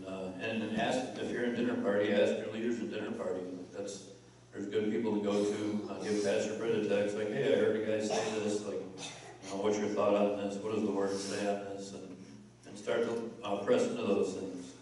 And, 0.09 0.63
uh, 0.63 0.65
and, 0.65 0.81
ask, 0.81 1.19
if 1.21 1.31
you're 1.31 1.43
in 1.43 1.55
dinner 1.55 1.75
party, 1.75 2.13
ask 2.13 2.37
your 2.37 2.51
leaders 2.53 2.79
at 2.79 2.91
dinner 2.91 3.11
party. 3.11 3.41
That's, 3.75 4.03
there's 4.51 4.67
good 4.67 4.91
people 4.91 5.17
to 5.17 5.23
go 5.23 5.43
to. 5.43 5.89
Uh, 5.89 6.03
give 6.03 6.23
Pastor 6.23 6.57
Britt 6.57 6.85
a 6.85 6.89
text, 6.89 7.15
like, 7.15 7.31
hey, 7.31 7.53
I 7.53 7.57
heard 7.57 7.77
you 7.77 7.85
guys 7.85 8.09
say 8.09 8.39
this, 8.39 8.65
like, 8.65 8.75
you 8.75 9.49
know, 9.49 9.61
what's 9.61 9.77
your 9.77 9.89
thought 9.89 10.15
on 10.15 10.37
this? 10.37 10.55
What 10.55 10.73
does 10.73 10.83
the 10.83 10.91
word 10.91 11.15
say 11.15 11.47
on 11.47 11.59
this? 11.75 11.93
And, 11.93 12.15
and 12.67 12.77
start 12.77 13.03
to 13.03 13.31
uh, 13.43 13.57
press 13.57 13.83
into 13.83 14.01
those 14.01 14.33
things. 14.33 14.73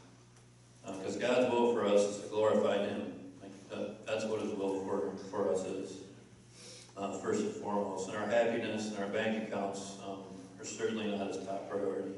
Because 0.86 1.18
God's 1.18 1.52
will 1.52 1.74
for 1.74 1.86
us 1.86 2.02
is 2.02 2.22
to 2.24 2.28
glorify 2.30 2.78
Him. 2.78 3.14
Like, 3.42 3.70
that, 3.70 4.06
that's 4.06 4.26
what 4.26 4.42
His 4.42 4.54
will 4.54 4.80
for, 4.86 5.12
for 5.30 5.52
us 5.52 5.66
is, 5.66 5.98
uh, 6.96 7.12
first 7.20 7.42
and 7.42 7.54
foremost. 7.56 8.08
And 8.08 8.18
our 8.18 8.28
happiness 8.28 8.90
and 8.90 9.00
our 9.00 9.10
bank 9.10 9.48
accounts 9.48 9.98
um, 10.08 10.20
are 10.60 10.66
certainly 10.66 11.12
not 11.16 11.28
His 11.28 11.46
top 11.46 11.70
priority. 11.70 12.12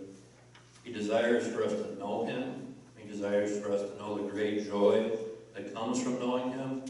He 0.84 0.94
desires 0.94 1.48
for 1.48 1.64
us 1.64 1.72
to 1.72 1.98
know 2.00 2.26
Him. 2.26 2.69
Desires 3.10 3.60
for 3.60 3.72
us 3.72 3.82
to 3.90 3.98
know 3.98 4.18
the 4.18 4.30
great 4.30 4.66
joy 4.70 5.12
that 5.56 5.74
comes 5.74 6.02
from 6.02 6.20
knowing 6.20 6.52
Him. 6.52 6.84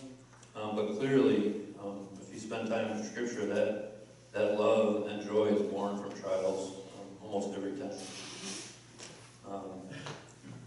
Um, 0.56 0.76
but 0.76 0.98
clearly, 0.98 1.62
um, 1.82 2.08
if 2.22 2.34
you 2.34 2.40
spend 2.40 2.70
time 2.70 2.92
in 2.92 3.04
Scripture, 3.04 3.46
that 3.48 4.06
that 4.34 4.60
love 4.60 5.08
and 5.08 5.26
joy 5.26 5.46
is 5.46 5.62
born 5.64 5.98
from 5.98 6.12
trials 6.22 6.82
um, 7.00 7.28
almost 7.28 7.58
every 7.58 7.72
time. 7.72 7.98
Um, 9.50 9.64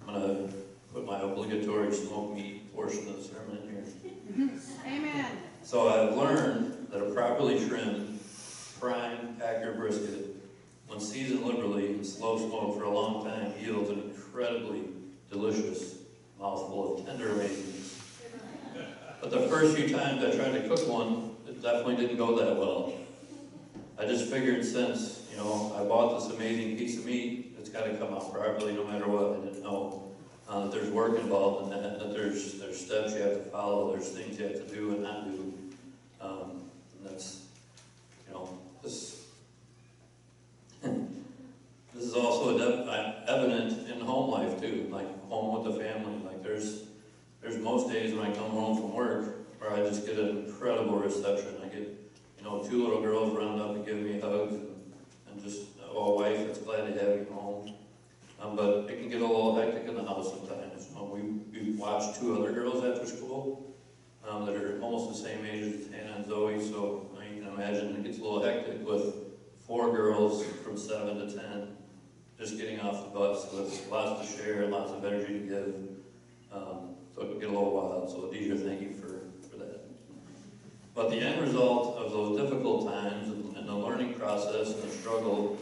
I'm 0.08 0.14
going 0.14 0.48
to 0.48 0.54
put 0.92 1.04
my 1.04 1.20
obligatory 1.20 1.92
smoke 1.92 2.34
meat 2.34 2.74
portion 2.74 3.08
of 3.08 3.16
the 3.16 3.22
sermon 3.22 3.58
in 3.62 3.68
here. 3.68 4.50
Amen. 4.86 5.38
So 5.62 5.88
I've 5.88 6.16
learned 6.16 6.88
that 6.90 7.02
a 7.02 7.10
properly 7.10 7.64
trimmed, 7.68 8.18
prime 8.80 9.36
Packer 9.38 9.72
brisket, 9.74 10.34
when 10.88 10.98
seasoned 10.98 11.44
liberally 11.44 11.88
and 11.88 12.06
slow 12.06 12.38
smoked 12.38 12.78
for 12.78 12.84
a 12.84 12.90
long 12.90 13.24
time, 13.24 13.52
yields 13.62 13.90
an 13.90 14.00
incredibly 14.00 14.82
delicious 15.32 15.96
mouthful 16.38 16.98
of 16.98 17.06
tender 17.06 17.32
raisins. 17.32 17.98
But 19.20 19.30
the 19.30 19.40
first 19.48 19.76
few 19.76 19.88
times 19.88 20.22
I 20.22 20.36
tried 20.36 20.52
to 20.60 20.68
cook 20.68 20.86
one, 20.88 21.36
it 21.48 21.62
definitely 21.62 21.96
didn't 21.96 22.18
go 22.18 22.36
that 22.38 22.56
well. 22.56 22.92
I 23.98 24.04
just 24.04 24.30
figured 24.30 24.64
since, 24.64 25.26
you 25.30 25.38
know, 25.38 25.74
I 25.76 25.84
bought 25.84 26.20
this 26.20 26.36
amazing 26.36 26.76
piece 26.76 26.98
of 26.98 27.06
meat, 27.06 27.54
it's 27.58 27.70
got 27.70 27.84
to 27.84 27.96
come 27.96 28.12
out 28.12 28.32
properly 28.32 28.74
no 28.74 28.84
matter 28.84 29.06
what. 29.08 29.38
I 29.40 29.44
didn't 29.44 29.62
know 29.62 30.10
uh, 30.48 30.64
that 30.64 30.72
there's 30.72 30.90
work 30.90 31.16
involved 31.18 31.72
in 31.72 31.82
that, 31.82 32.00
that 32.00 32.12
there's 32.12 32.58
there's 32.58 32.84
steps 32.84 33.14
you 33.14 33.22
have 33.22 33.44
to 33.44 33.50
follow, 33.50 33.92
there's 33.92 34.08
things 34.08 34.38
you 34.38 34.46
have 34.46 34.66
to 34.66 34.74
do 34.74 34.90
and 34.90 35.02
not 35.02 35.24
do. 35.24 35.54
Um, 36.20 36.62
and 36.98 37.08
that's, 37.08 37.42
you 38.26 38.34
know, 38.34 38.58
this 38.82 39.24
this 40.82 42.04
is 42.04 42.14
also 42.14 42.58
de- 42.58 42.90
uh, 42.90 43.20
evident 43.28 43.88
in 43.88 44.00
home 44.00 44.30
life 44.30 44.60
too, 44.60 44.88
like 44.90 45.06
home 45.28 45.62
with 45.62 45.72
the 45.72 45.80
family. 45.80 46.20
Like 46.24 46.42
there's 46.42 46.82
there's 47.40 47.58
most 47.58 47.90
days 47.90 48.12
when 48.12 48.26
I 48.26 48.34
come 48.34 48.50
home 48.50 48.76
from 48.76 48.92
work 48.92 49.36
where 49.58 49.72
I 49.72 49.78
just 49.88 50.04
get 50.04 50.18
an 50.18 50.44
incredible 50.44 50.98
reception. 50.98 51.54
I 51.62 51.68
get, 51.68 51.88
you 52.38 52.44
know, 52.44 52.64
two 52.68 52.82
little 52.82 53.00
girls 53.00 53.36
run 53.36 53.60
up 53.60 53.76
and 53.76 53.86
give 53.86 53.96
me 53.98 54.20
hugs 54.20 54.54
and, 54.54 54.68
and 55.30 55.42
just 55.42 55.62
a 55.94 56.10
wife 56.10 56.46
that's 56.46 56.58
glad 56.58 56.92
to 56.92 57.00
have 57.00 57.20
me 57.20 57.26
home. 57.32 57.72
Um, 58.40 58.56
but 58.56 58.90
it 58.90 58.98
can 58.98 59.08
get 59.08 59.20
a 59.20 59.26
little 59.26 59.54
hectic 59.54 59.86
in 59.86 59.94
the 59.94 60.02
house 60.02 60.30
sometimes. 60.30 60.88
You 60.88 60.96
know, 60.96 61.04
we, 61.04 61.20
we 61.60 61.70
watch 61.72 62.18
two 62.18 62.36
other 62.36 62.52
girls 62.52 62.84
after 62.84 63.06
school 63.06 63.72
that 64.46 64.56
are 64.56 64.80
almost 64.80 65.22
the 65.22 65.28
same 65.28 65.44
age 65.44 65.74
as 65.74 65.92
Hannah 65.92 66.16
and 66.16 66.26
Zoe, 66.26 66.60
so 66.60 67.10
you 67.34 67.42
can 67.42 67.52
imagine 67.54 67.96
it 67.96 68.04
gets 68.04 68.18
a 68.18 68.22
little 68.22 68.42
hectic 68.42 68.86
with 68.86 69.14
four 69.66 69.92
girls 69.94 70.44
from 70.64 70.76
seven 70.76 71.18
to 71.18 71.34
ten 71.34 71.76
just 72.38 72.58
getting 72.58 72.80
off 72.80 73.04
the 73.04 73.18
bus 73.18 73.52
with 73.52 73.88
lots 73.88 74.34
to 74.34 74.42
share 74.42 74.62
and 74.62 74.72
lots 74.72 74.90
of 74.90 75.04
energy 75.04 75.38
to 75.38 75.46
give. 75.46 75.74
Um, 76.52 76.96
so 77.14 77.22
it 77.22 77.30
can 77.30 77.38
get 77.38 77.48
a 77.50 77.52
little 77.52 77.72
wild. 77.72 78.10
So 78.10 78.22
Deidre, 78.22 78.60
thank 78.66 78.80
you 78.80 78.92
for, 78.94 79.20
for 79.48 79.58
that. 79.58 79.84
But 80.94 81.10
the 81.10 81.18
end 81.18 81.40
result 81.40 81.96
of 81.98 82.10
those 82.10 82.40
difficult 82.40 82.92
times 82.92 83.28
and 83.28 83.68
the 83.68 83.74
learning 83.74 84.14
process 84.14 84.74
and 84.74 84.82
the 84.82 84.88
struggle 84.88 85.56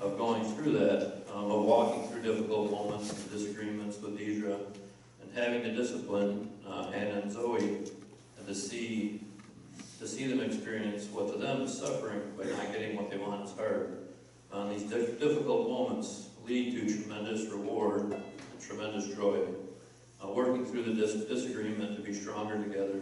of 0.00 0.18
going 0.18 0.44
through 0.54 0.72
that, 0.72 1.22
um, 1.32 1.50
of 1.50 1.64
walking 1.64 2.08
through 2.08 2.22
difficult 2.22 2.70
moments 2.70 3.12
and 3.12 3.30
disagreements 3.30 4.00
with 4.00 4.18
Deidre, 4.18 4.58
and 5.22 5.32
having 5.34 5.62
the 5.62 5.70
discipline, 5.70 6.50
uh, 6.66 6.90
Hannah 6.90 7.20
and 7.20 7.32
Zoe, 7.32 7.78
and 8.44 8.54
to 8.54 8.60
see 8.60 9.20
to 9.98 10.08
see 10.08 10.26
them 10.26 10.40
experience 10.40 11.06
what 11.06 11.32
to 11.32 11.38
them 11.38 11.62
is 11.62 11.78
suffering 11.78 12.20
by 12.36 12.44
not 12.44 12.72
getting 12.72 12.96
what 12.96 13.10
they 13.10 13.16
want 13.16 13.44
is 13.44 13.52
hard. 13.56 13.98
These 14.70 14.84
diff- 14.84 15.20
difficult 15.20 15.68
moments 15.68 16.28
lead 16.46 16.72
to 16.72 17.02
tremendous 17.02 17.48
reward 17.50 18.12
and 18.12 18.60
tremendous 18.60 19.06
joy. 19.14 19.40
Uh, 20.22 20.28
working 20.28 20.64
through 20.64 20.82
the 20.82 20.92
dis- 20.92 21.24
disagreement 21.24 21.96
to 21.96 22.02
be 22.02 22.12
stronger 22.12 22.56
together 22.56 23.00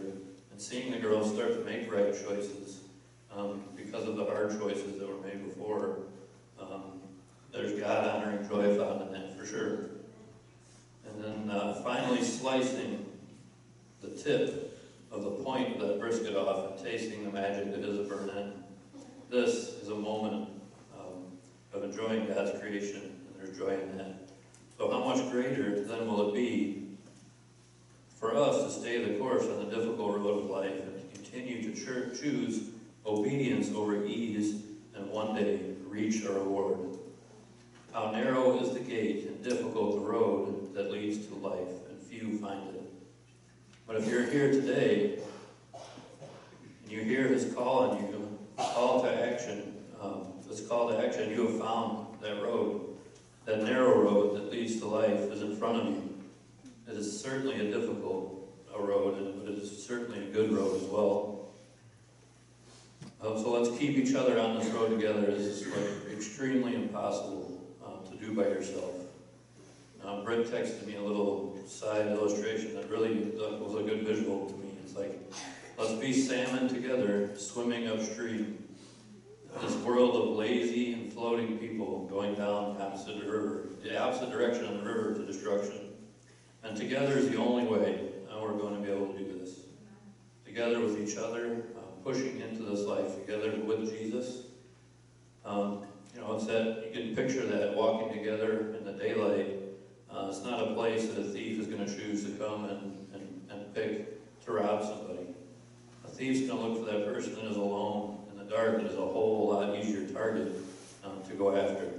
and 0.51 0.61
seeing 0.61 0.91
the 0.91 0.99
girls 0.99 1.33
start 1.33 1.53
to 1.53 1.63
make 1.63 1.91
right 1.91 2.13
choices 2.27 2.81
um, 3.35 3.63
because 3.75 4.07
of 4.07 4.15
the 4.17 4.25
hard 4.25 4.57
choices 4.59 4.99
that 4.99 5.07
were 5.07 5.21
made 5.25 5.43
before. 5.43 5.97
Um, 6.59 7.01
there's 7.51 7.79
God 7.79 8.07
honoring 8.07 8.47
joy 8.47 8.77
found 8.77 9.01
in 9.01 9.13
that 9.13 9.37
for 9.37 9.45
sure. 9.45 9.71
And 11.07 11.23
then 11.23 11.49
uh, 11.49 11.81
finally 11.83 12.23
slicing 12.23 13.05
the 14.01 14.09
tip 14.09 14.72
of 15.13 15.21
the 15.21 15.29
point 15.29 15.79
that 15.79 15.99
brisket 15.99 16.35
off 16.35 16.71
and 16.71 16.83
tasting 16.83 17.23
the 17.23 17.31
magic 17.31 17.71
that 17.71 17.85
is 17.87 17.99
a 17.99 18.03
burnt 18.03 18.35
end. 18.35 18.63
This 19.29 19.75
is 19.81 19.89
a 19.89 19.95
moment 19.95 20.49
um, 20.97 21.25
of 21.71 21.83
enjoying 21.83 22.27
God's 22.27 22.59
creation, 22.59 23.01
and 23.01 23.35
there's 23.37 23.55
joy 23.55 23.79
in 23.79 23.97
that. 23.97 24.15
So 24.77 24.89
how 24.89 25.05
much 25.05 25.29
greater 25.31 25.81
then 25.81 26.07
will 26.07 26.29
it 26.29 26.33
be 26.33 26.87
for 28.19 28.35
us 28.35 28.63
to 28.63 28.81
stay 28.81 29.03
the 29.03 29.19
course 29.19 29.43
on 29.43 29.69
the 29.69 29.75
difficult 29.75 30.17
road 30.17 30.43
of 30.43 30.49
life 30.49 30.71
and 30.71 31.11
to 31.11 31.17
continue 31.21 31.61
to 31.61 32.15
choose 32.15 32.69
obedience 33.05 33.69
over 33.75 34.03
ease 34.05 34.63
and 34.95 35.09
one 35.11 35.35
day 35.35 35.59
reach 35.87 36.25
our 36.25 36.33
reward? 36.33 36.97
How 37.93 38.09
narrow 38.09 38.59
is 38.59 38.73
the 38.73 38.79
gate 38.79 39.27
and 39.27 39.43
difficult 39.43 39.95
the 39.95 40.01
road 40.01 40.73
that 40.73 40.91
leads 40.91 41.27
to 41.27 41.35
life, 41.35 41.69
and 41.87 42.01
few 42.01 42.39
find 42.39 42.75
it. 42.75 42.82
But 43.85 43.97
if 43.97 44.07
you're 44.07 44.25
here 44.25 44.51
today 44.51 45.19
and 46.83 46.91
you 46.91 47.01
hear 47.01 47.27
his 47.27 47.53
call 47.53 47.89
on 47.89 47.97
you, 47.97 48.39
call 48.57 49.03
to 49.03 49.31
action, 49.31 49.73
um, 50.01 50.27
this 50.47 50.65
call 50.65 50.89
to 50.89 51.05
action, 51.05 51.31
you 51.31 51.47
have 51.47 51.59
found 51.59 52.21
that 52.21 52.41
road, 52.41 52.95
that 53.45 53.63
narrow 53.63 54.01
road 54.01 54.37
that 54.37 54.51
leads 54.51 54.79
to 54.79 54.87
life 54.87 55.19
is 55.31 55.41
in 55.41 55.55
front 55.57 55.81
of 55.81 55.87
you. 55.87 56.23
It 56.87 56.95
is 56.95 57.21
certainly 57.21 57.59
a 57.59 57.71
difficult 57.71 58.33
a 58.73 58.81
road, 58.81 59.35
but 59.39 59.51
it 59.51 59.59
is 59.59 59.85
certainly 59.85 60.19
a 60.19 60.31
good 60.31 60.51
road 60.51 60.81
as 60.81 60.87
well. 60.87 61.49
Um, 63.21 63.37
so 63.37 63.51
let's 63.51 63.77
keep 63.77 63.97
each 63.97 64.15
other 64.15 64.39
on 64.39 64.57
this 64.57 64.67
road 64.69 64.89
together. 64.89 65.21
This 65.21 65.45
is 65.45 65.67
like 65.67 66.13
extremely 66.13 66.75
impossible 66.75 67.61
um, 67.85 67.99
to 68.09 68.17
do 68.17 68.33
by 68.33 68.43
yourself. 68.43 69.02
Um, 70.05 70.23
Britt 70.23 70.51
texted 70.51 70.85
me 70.85 70.95
a 70.95 71.01
little 71.01 71.57
side 71.65 72.07
illustration 72.07 72.75
that 72.75 72.89
really 72.89 73.31
was 73.37 73.75
a 73.75 73.83
good 73.83 74.05
visual 74.05 74.47
to 74.47 74.53
me. 74.57 74.69
It's 74.83 74.95
like, 74.95 75.19
let's 75.77 75.93
be 75.93 76.11
salmon 76.13 76.67
together, 76.67 77.31
swimming 77.37 77.87
upstream. 77.87 78.59
This 79.61 79.75
world 79.77 80.15
of 80.15 80.35
lazy 80.35 80.93
and 80.93 81.13
floating 81.13 81.57
people 81.57 82.07
going 82.07 82.35
down 82.35 82.77
opposite 82.81 83.23
the 83.23 83.31
river, 83.31 83.69
the 83.83 83.97
opposite 83.97 84.31
direction 84.31 84.65
of 84.65 84.83
the 84.83 84.83
river 84.83 85.13
to 85.13 85.25
destruction. 85.25 85.93
And 86.63 86.75
together 86.75 87.17
is 87.17 87.29
the 87.29 87.37
only 87.37 87.65
way 87.65 88.13
we're 88.43 88.57
going 88.57 88.75
to 88.75 88.81
be 88.81 88.91
able 88.91 89.13
to 89.13 89.17
do 89.17 89.39
this. 89.39 89.59
Together 90.45 90.79
with 90.79 90.99
each 90.99 91.17
other, 91.17 91.63
uh, 91.77 91.81
pushing 92.03 92.41
into 92.41 92.63
this 92.63 92.81
life 92.81 93.15
together 93.15 93.53
with 93.63 93.89
Jesus. 93.97 94.43
Um, 95.45 95.83
you 96.13 96.21
know, 96.21 96.35
it's 96.35 96.45
that, 96.47 96.83
you 96.85 96.91
can 96.91 97.15
picture 97.15 97.45
that 97.45 97.75
walking 97.75 98.13
together 98.17 98.75
in 98.77 98.85
the 98.85 98.93
daylight 98.93 99.62
uh, 100.15 100.27
it's 100.29 100.43
not 100.43 100.59
a 100.59 100.73
place 100.73 101.07
that 101.07 101.19
a 101.19 101.23
thief 101.23 101.59
is 101.59 101.67
going 101.67 101.83
to 101.83 101.97
choose 101.97 102.23
to 102.25 102.31
come 102.31 102.65
and, 102.65 103.07
and, 103.13 103.41
and 103.49 103.73
pick 103.73 104.43
to 104.45 104.51
rob 104.51 104.83
somebody. 104.83 105.27
A 106.05 106.07
thief's 106.07 106.47
going 106.47 106.61
to 106.61 106.67
look 106.67 106.87
for 106.87 106.93
that 106.93 107.11
person 107.11 107.35
that 107.35 107.45
is 107.45 107.57
alone 107.57 108.19
in 108.31 108.37
the 108.37 108.43
dark 108.43 108.77
and 108.77 108.87
is 108.87 108.93
a 108.93 108.97
whole 108.97 109.49
lot 109.49 109.75
easier 109.75 110.05
target 110.07 110.53
um, 111.03 111.23
to 111.27 111.33
go 111.35 111.55
after. 111.55 111.89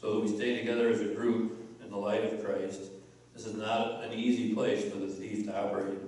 So 0.00 0.20
we 0.20 0.28
stay 0.28 0.58
together 0.58 0.88
as 0.88 1.00
a 1.00 1.08
group 1.08 1.78
in 1.82 1.90
the 1.90 1.96
light 1.96 2.24
of 2.24 2.42
Christ. 2.44 2.80
This 3.34 3.46
is 3.46 3.54
not 3.54 4.02
an 4.04 4.12
easy 4.12 4.54
place 4.54 4.90
for 4.90 4.98
the 4.98 5.06
thief 5.06 5.46
to 5.46 5.58
operate. 5.58 5.98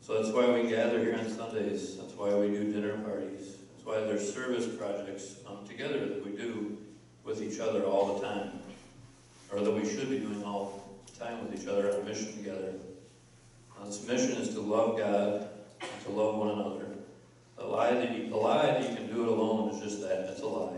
So 0.00 0.20
that's 0.20 0.34
why 0.34 0.50
we 0.50 0.68
gather 0.68 0.98
here 0.98 1.14
on 1.14 1.28
Sundays. 1.30 1.96
That's 1.96 2.12
why 2.14 2.34
we 2.34 2.48
do 2.48 2.72
dinner 2.72 2.98
parties. 2.98 3.56
That's 3.72 3.86
why 3.86 4.00
there's 4.00 4.32
service 4.32 4.66
projects 4.66 5.36
um, 5.46 5.66
together 5.66 6.06
that 6.06 6.24
we 6.24 6.32
do 6.32 6.76
with 7.24 7.42
each 7.42 7.60
other 7.60 7.84
all 7.84 8.18
the 8.18 8.26
time 8.26 8.59
or 9.52 9.60
that 9.60 9.70
we 9.70 9.88
should 9.88 10.10
be 10.10 10.18
doing 10.18 10.42
all 10.44 11.00
the 11.06 11.24
time 11.24 11.44
with 11.44 11.60
each 11.60 11.68
other 11.68 11.92
on 11.92 12.00
a 12.00 12.04
mission 12.04 12.36
together. 12.36 12.74
Uh, 13.78 13.86
this 13.86 14.06
mission 14.06 14.32
is 14.32 14.54
to 14.54 14.60
love 14.60 14.98
God 14.98 15.48
and 15.80 16.04
to 16.04 16.10
love 16.10 16.36
one 16.36 16.50
another. 16.50 16.86
The 17.56 17.64
lie 17.64 17.92
that 17.94 18.16
you, 18.16 18.28
the 18.28 18.36
lie 18.36 18.66
that 18.66 18.88
you 18.88 18.94
can 18.94 19.06
do 19.06 19.22
it 19.22 19.28
alone 19.28 19.70
is 19.74 19.80
just 19.82 20.00
that, 20.02 20.30
it's 20.30 20.40
a 20.40 20.46
lie. 20.46 20.76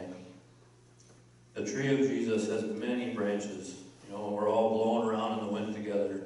The 1.54 1.70
tree 1.70 1.92
of 1.92 2.08
Jesus 2.08 2.48
has 2.48 2.64
many 2.64 3.12
branches, 3.12 3.76
you 4.06 4.16
know, 4.16 4.28
and 4.28 4.36
we're 4.36 4.48
all 4.48 4.70
blowing 4.70 5.08
around 5.08 5.38
in 5.38 5.46
the 5.46 5.52
wind 5.52 5.74
together. 5.74 6.22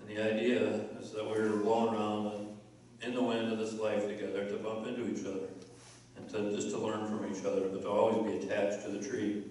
And 0.00 0.08
the 0.08 0.22
idea 0.22 0.62
is 1.00 1.10
that 1.10 1.28
we're 1.28 1.56
blowing 1.56 1.94
around 1.94 2.46
in 3.02 3.14
the 3.14 3.22
wind 3.22 3.50
of 3.52 3.58
this 3.58 3.74
life 3.74 4.06
together 4.06 4.44
to 4.44 4.56
bump 4.58 4.86
into 4.86 5.10
each 5.10 5.26
other 5.26 5.48
and 6.16 6.28
to 6.30 6.54
just 6.54 6.70
to 6.70 6.78
learn 6.78 7.06
from 7.06 7.30
each 7.30 7.44
other, 7.44 7.62
but 7.68 7.82
to 7.82 7.88
always 7.88 8.30
be 8.30 8.46
attached 8.46 8.84
to 8.84 8.90
the 8.90 9.06
tree. 9.06 9.42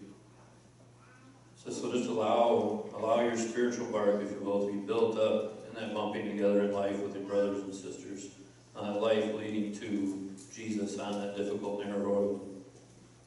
So, 1.69 1.75
so 1.75 1.91
just 1.93 2.09
allow 2.09 2.85
allow 2.95 3.21
your 3.21 3.37
spiritual 3.37 3.85
bark, 3.87 4.21
if 4.23 4.31
you 4.31 4.39
will, 4.39 4.65
to 4.65 4.73
be 4.73 4.79
built 4.79 5.19
up 5.19 5.67
in 5.67 5.75
that 5.75 5.93
bumping 5.93 6.25
together 6.25 6.61
in 6.61 6.71
life 6.71 6.99
with 6.99 7.15
your 7.15 7.25
brothers 7.25 7.61
and 7.63 7.73
sisters. 7.73 8.29
Uh, 8.75 8.97
life 8.97 9.33
leading 9.35 9.77
to 9.79 10.31
Jesus 10.53 10.97
on 10.97 11.19
that 11.21 11.37
difficult 11.37 11.85
narrow 11.85 11.99
road. 11.99 12.41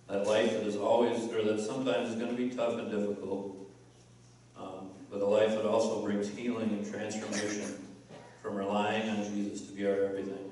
That 0.08 0.26
life 0.26 0.50
that 0.52 0.66
is 0.66 0.76
always, 0.76 1.30
or 1.32 1.42
that 1.42 1.60
sometimes 1.60 2.10
is 2.10 2.16
going 2.16 2.30
to 2.30 2.36
be 2.36 2.50
tough 2.50 2.78
and 2.78 2.90
difficult, 2.90 3.56
um, 4.58 4.90
but 5.10 5.20
a 5.20 5.26
life 5.26 5.50
that 5.50 5.64
also 5.64 6.02
brings 6.02 6.28
healing 6.28 6.70
and 6.70 6.90
transformation 6.90 7.86
from 8.42 8.56
relying 8.56 9.08
on 9.08 9.24
Jesus 9.24 9.68
to 9.68 9.72
be 9.72 9.86
our 9.86 10.02
everything. 10.02 10.50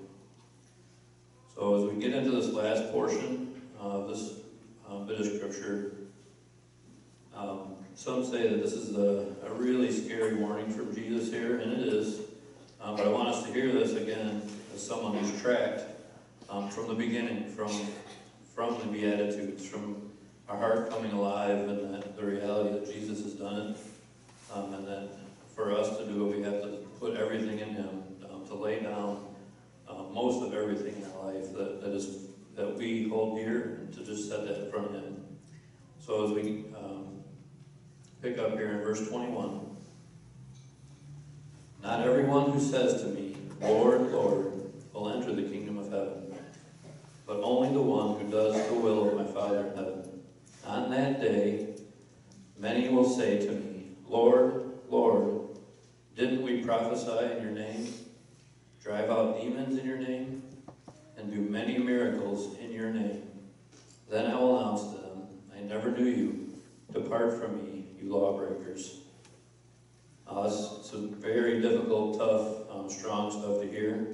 So 1.54 1.76
as 1.76 1.92
we 1.92 2.00
get 2.00 2.14
into 2.14 2.30
this 2.30 2.52
last 2.52 2.92
portion 2.92 3.60
of 3.78 4.08
this 4.08 4.34
um, 4.88 5.06
bit 5.06 5.20
of 5.20 5.26
scripture, 5.26 5.96
um, 7.34 7.69
some 8.00 8.24
say 8.24 8.48
that 8.48 8.62
this 8.62 8.72
is 8.72 8.96
a, 8.96 9.26
a, 9.46 9.52
really 9.52 9.92
scary 9.92 10.34
warning 10.34 10.70
from 10.70 10.94
Jesus 10.94 11.30
here, 11.30 11.58
and 11.58 11.70
it 11.70 11.80
is. 11.80 12.20
Um, 12.80 12.96
but 12.96 13.06
I 13.06 13.10
want 13.10 13.28
us 13.28 13.44
to 13.44 13.52
hear 13.52 13.70
this 13.70 13.92
again 13.92 14.40
as 14.74 14.86
someone 14.86 15.18
who's 15.18 15.38
tracked 15.42 15.82
um, 16.48 16.70
from 16.70 16.88
the 16.88 16.94
beginning, 16.94 17.44
from 17.50 17.70
from 18.54 18.78
the 18.78 18.86
Beatitudes, 18.86 19.68
from 19.68 20.10
our 20.48 20.56
heart 20.56 20.88
coming 20.88 21.12
alive, 21.12 21.58
and 21.68 21.94
that 21.94 22.16
the 22.16 22.24
reality 22.24 22.78
that 22.78 22.90
Jesus 22.90 23.22
has 23.22 23.34
done 23.34 23.56
it, 23.60 23.76
um, 24.54 24.72
and 24.72 24.88
that 24.88 25.10
for 25.54 25.70
us 25.76 25.98
to 25.98 26.06
do 26.06 26.26
it, 26.26 26.38
we 26.38 26.42
have 26.42 26.62
to 26.62 26.78
put 26.98 27.18
everything 27.18 27.58
in 27.58 27.68
Him, 27.68 28.02
um, 28.32 28.46
to 28.46 28.54
lay 28.54 28.80
down 28.80 29.26
uh, 29.86 30.04
most 30.04 30.42
of 30.42 30.54
everything 30.54 30.96
in 30.96 31.10
our 31.18 31.34
life 31.34 31.52
that, 31.52 31.82
that 31.82 31.92
is 31.92 32.28
that 32.56 32.74
we 32.78 33.10
hold 33.10 33.36
dear, 33.36 33.80
and 33.82 33.92
to 33.92 34.02
just 34.02 34.26
set 34.26 34.46
that 34.46 34.64
in 34.64 34.70
front 34.70 34.86
of 34.86 34.94
Him. 34.94 35.22
So 35.98 36.24
as 36.24 36.30
we 36.30 36.64
um, 36.74 37.09
pick 38.22 38.38
up 38.38 38.52
here 38.52 38.72
in 38.72 38.80
verse 38.80 39.08
21. 39.08 39.60
Not 41.82 42.06
everyone 42.06 42.50
who 42.50 42.60
says 42.60 43.00
to 43.02 43.08
me, 43.08 43.34
Lord, 43.62 44.12
Lord, 44.12 44.52
will 44.92 45.08
enter 45.08 45.34
the 45.34 45.42
kingdom 45.42 45.78
of 45.78 45.90
heaven, 45.90 46.34
but 47.26 47.40
only 47.42 47.72
the 47.72 47.80
one 47.80 48.20
who 48.20 48.30
does 48.30 48.68
the 48.68 48.74
will 48.74 49.08
of 49.08 49.16
my 49.16 49.32
Father 49.32 49.68
in 49.68 49.76
heaven. 49.76 50.22
On 50.66 50.90
that 50.90 51.20
day, 51.20 51.68
many 52.58 52.90
will 52.90 53.08
say 53.08 53.38
to 53.38 53.52
me, 53.52 53.92
Lord, 54.06 54.64
Lord, 54.90 55.48
didn't 56.14 56.42
we 56.42 56.62
prophesy 56.62 57.36
in 57.36 57.42
your 57.42 57.52
name, 57.52 57.90
drive 58.82 59.08
out 59.08 59.40
demons 59.40 59.78
in 59.78 59.86
your 59.86 59.96
name, 59.96 60.42
and 61.16 61.32
do 61.32 61.40
many 61.40 61.78
miracles 61.78 62.58
in 62.58 62.70
your 62.70 62.90
name? 62.90 63.22
Then 64.10 64.30
I 64.30 64.34
will 64.34 64.58
announce 64.58 64.82
to 64.92 64.98
them, 64.98 65.26
I 65.56 65.60
never 65.60 65.90
knew 65.90 66.04
you. 66.04 66.49
Depart 66.92 67.40
from 67.40 67.56
me, 67.56 67.84
you 68.00 68.12
lawbreakers. 68.12 68.98
Uh, 70.26 70.42
it's 70.46 70.90
some 70.90 71.14
very 71.14 71.60
difficult, 71.60 72.18
tough, 72.18 72.68
um, 72.70 72.90
strong 72.90 73.30
stuff 73.30 73.60
to 73.60 73.68
hear. 73.68 74.06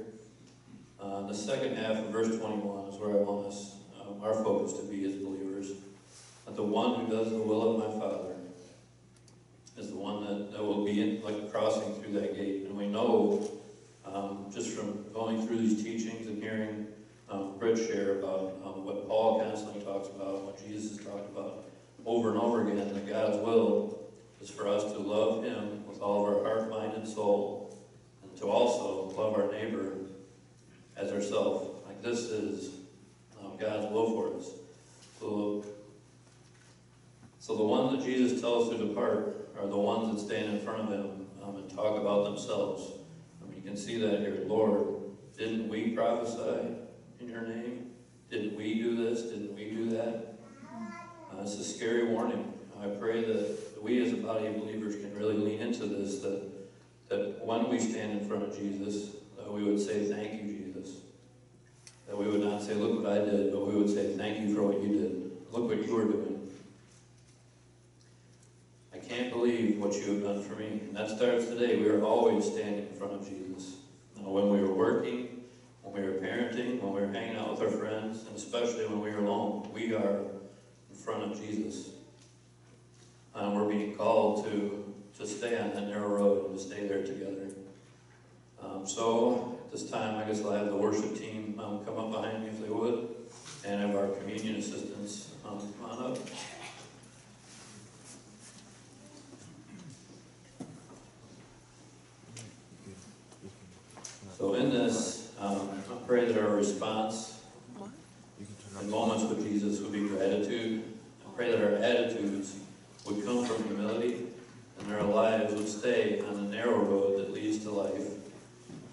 Uh, 1.01 1.27
the 1.27 1.35
second 1.35 1.77
half 1.77 1.97
of 1.97 2.07
verse 2.09 2.37
21 2.39 2.89
is 2.89 3.01
where 3.01 3.13
I 3.13 3.17
want 3.17 3.47
us, 3.47 3.77
um, 4.01 4.23
our 4.23 4.35
focus 4.35 4.75
to 4.79 4.83
be 4.85 5.07
as 5.07 5.15
believers. 5.15 5.73
that 6.45 6.55
the 6.55 6.63
one 6.63 7.01
who 7.01 7.11
does 7.11 7.31
the 7.31 7.39
will 7.39 7.81
of 7.81 7.93
my 7.93 7.99
Father 7.99 8.35
is 9.79 9.89
the 9.89 9.97
one 9.97 10.25
that, 10.27 10.53
that 10.53 10.63
will 10.63 10.85
be 10.85 11.01
in, 11.01 11.23
like 11.23 11.51
crossing 11.51 11.95
through 11.95 12.13
that 12.15 12.35
gate. 12.37 12.67
And 12.67 12.77
we 12.77 12.89
know, 12.89 13.49
um, 14.05 14.47
just 14.53 14.71
from 14.71 15.05
going 15.15 15.47
through 15.47 15.59
these 15.59 15.83
teachings 15.83 16.27
and 16.27 16.43
hearing 16.43 16.89
um, 17.31 17.59
share 17.77 18.19
about 18.19 18.61
um, 18.65 18.85
what 18.85 19.09
Paul 19.09 19.41
constantly 19.41 19.83
talks 19.83 20.09
about, 20.09 20.45
what 20.45 20.67
Jesus 20.67 20.97
has 20.97 21.07
talked 21.07 21.29
about 21.31 21.67
over 22.07 22.31
and 22.31 22.41
over 22.41 22.63
again, 22.63 22.95
that 22.95 23.09
God's 23.09 23.37
will 23.39 23.99
is 24.41 24.49
for 24.49 24.69
us 24.69 24.85
to 24.93 24.99
love 24.99 25.45
Him 25.45 25.87
with 25.87 26.01
all 26.01 26.27
of 26.27 26.35
our 26.35 26.45
heart, 26.45 26.71
mind, 26.71 26.95
and 26.95 27.07
soul, 27.07 27.77
and 28.23 28.35
to 28.39 28.47
also 28.47 29.13
love 29.17 29.35
our 29.35 29.51
neighbor 29.51 29.93
as 30.97 31.13
ourselves. 31.13 31.85
Like 31.87 32.01
this 32.03 32.21
is 32.21 32.71
um, 33.43 33.57
God's 33.59 33.93
will 33.93 34.13
for 34.13 34.39
us. 34.39 34.51
So, 35.19 35.65
so 37.41 37.57
the 37.57 37.65
ones 37.65 37.99
that 37.99 38.05
Jesus 38.05 38.41
tells 38.41 38.71
to 38.71 38.79
depart 38.79 39.51
are 39.59 39.67
the 39.67 39.77
ones 39.77 40.15
that 40.15 40.27
stand 40.27 40.57
in 40.57 40.61
front 40.65 40.83
of 40.83 40.89
Him 40.91 41.27
um, 41.43 41.57
and 41.57 41.69
talk 41.71 42.01
about 42.01 42.25
themselves. 42.25 42.93
I 43.43 43.47
mean, 43.47 43.57
you 43.57 43.63
can 43.63 43.77
see 43.77 43.99
that 43.99 44.21
here. 44.21 44.45
Lord, 44.47 44.87
didn't 45.37 45.69
we 45.69 45.91
prophesy 45.91 46.69
in 47.21 47.29
Your 47.29 47.43
name? 47.43 47.91
Didn't 48.31 48.57
we 48.57 48.75
do 48.75 48.97
this? 48.97 49.23
Didn't 49.23 49.55
we 49.55 49.71
do 49.71 49.91
that? 49.91 50.36
Uh, 51.37 51.43
it's 51.43 51.59
a 51.59 51.65
scary 51.65 52.05
warning. 52.05 52.53
I 52.81 52.87
pray 52.89 53.25
that 53.25 53.83
we 53.83 54.03
as 54.03 54.13
a 54.13 54.17
body 54.17 54.47
of 54.47 54.57
believers 54.57 54.97
can 54.97 55.15
really 55.15 55.37
lean 55.37 55.61
into 55.61 55.87
this, 55.87 56.21
that, 56.21 56.43
that 57.09 57.45
when 57.45 57.69
we 57.69 57.79
stand 57.79 58.13
in 58.21 58.29
front 58.29 58.45
of 58.45 58.57
Jesus, 58.57 59.11
that 59.37 59.53
we 59.53 59.65
would 59.65 59.81
say, 59.81 60.07
thank 60.07 60.43
you, 60.43 60.53
Jesus. 60.53 60.97
That 62.07 62.17
we 62.17 62.27
would 62.27 62.41
not 62.41 62.63
say, 62.63 62.75
look 62.75 63.03
what 63.03 63.13
I 63.13 63.19
did, 63.19 63.53
but 63.53 63.67
we 63.67 63.75
would 63.75 63.91
say, 63.91 64.17
thank 64.17 64.41
you 64.41 64.55
for 64.55 64.63
what 64.63 64.81
you 64.83 64.89
did. 64.89 65.31
Look 65.53 65.69
what 65.69 65.87
you 65.87 65.95
were 65.95 66.05
doing. 66.05 66.51
I 68.95 68.99
can't 68.99 69.31
believe 69.31 69.79
what 69.79 69.95
you 69.95 70.15
have 70.15 70.23
done 70.23 70.43
for 70.43 70.55
me. 70.55 70.81
And 70.89 70.97
that 70.97 71.11
starts 71.11 71.47
today. 71.47 71.77
We 71.77 71.89
are 71.89 72.03
always 72.03 72.45
standing 72.45 72.89
in 72.89 72.95
front 72.97 73.13
of 73.13 73.29
Jesus. 73.29 73.77
Now, 74.17 74.31
when 74.31 74.49
we 74.51 74.61
were 74.61 74.73
working, 74.73 75.45
when 75.83 75.95
we 75.95 76.09
were 76.09 76.15
parenting, 76.15 76.81
when 76.81 76.93
we 76.93 77.01
were 77.01 77.13
hanging 77.13 77.37
out 77.37 77.53
with 77.53 77.61
our 77.61 77.79
friends, 77.79 78.27
and 78.27 78.37
especially 78.37 78.87
when 78.87 79.01
we 79.01 79.11
were 79.11 79.25
alone, 79.25 79.69
we 79.73 79.95
are 79.95 80.21
front 81.07 81.23
of 81.23 81.41
Jesus. 81.41 81.91
And 83.37 83.55
we're 83.55 83.69
being 83.69 83.95
called 83.95 84.45
to, 84.47 84.93
to 85.19 85.27
stay 85.27 85.57
on 85.57 85.73
that 85.73 85.87
narrow 85.87 86.09
road 86.09 86.51
and 86.51 86.59
to 86.59 86.65
stay 86.65 86.89
there 86.89 87.05
together. 87.05 87.47
Um, 88.61 88.85
so, 88.87 89.57
at 89.65 89.71
this 89.71 89.89
time, 89.89 90.17
I 90.17 90.25
guess 90.25 90.45
I'll 90.45 90.51
have 90.51 90.67
the 90.67 90.77
worship 90.77 91.17
team 91.17 91.61
um, 91.63 91.85
come 91.85 91.97
up 91.97 92.11
behind 92.11 92.43
me 92.43 92.49
if 92.49 92.61
they 92.61 92.69
would, 92.69 93.09
and 93.65 93.81
have 93.81 93.95
our 93.95 94.09
communion 94.09 94.57
assistants 94.57 95.31
um, 95.49 95.61
come 95.81 95.91
on 95.91 96.13
up. 96.13 96.19
So 104.37 104.55
in 104.55 104.71
this, 104.71 105.33
um, 105.39 105.71
I 105.91 106.07
pray 106.07 106.27
that 106.27 106.39
our 106.39 106.57
response 106.57 107.37
in 108.81 108.91
moments 108.91 109.25
with 109.25 109.43
Jesus 109.43 109.81
would 109.81 109.93
be 109.93 110.07
gratitude. 110.09 110.96
Pray 111.37 111.51
that 111.51 111.63
our 111.63 111.77
attitudes 111.77 112.57
would 113.05 113.23
come 113.27 113.45
from 113.45 113.63
humility 113.65 114.27
and 114.81 114.95
our 114.95 115.03
lives 115.03 115.53
would 115.53 115.69
stay 115.69 116.21
on 116.21 116.35
the 116.35 116.57
narrow 116.57 116.79
road 116.79 117.19
that 117.19 117.31
leads 117.31 117.63
to 117.65 117.71
life. 117.71 118.09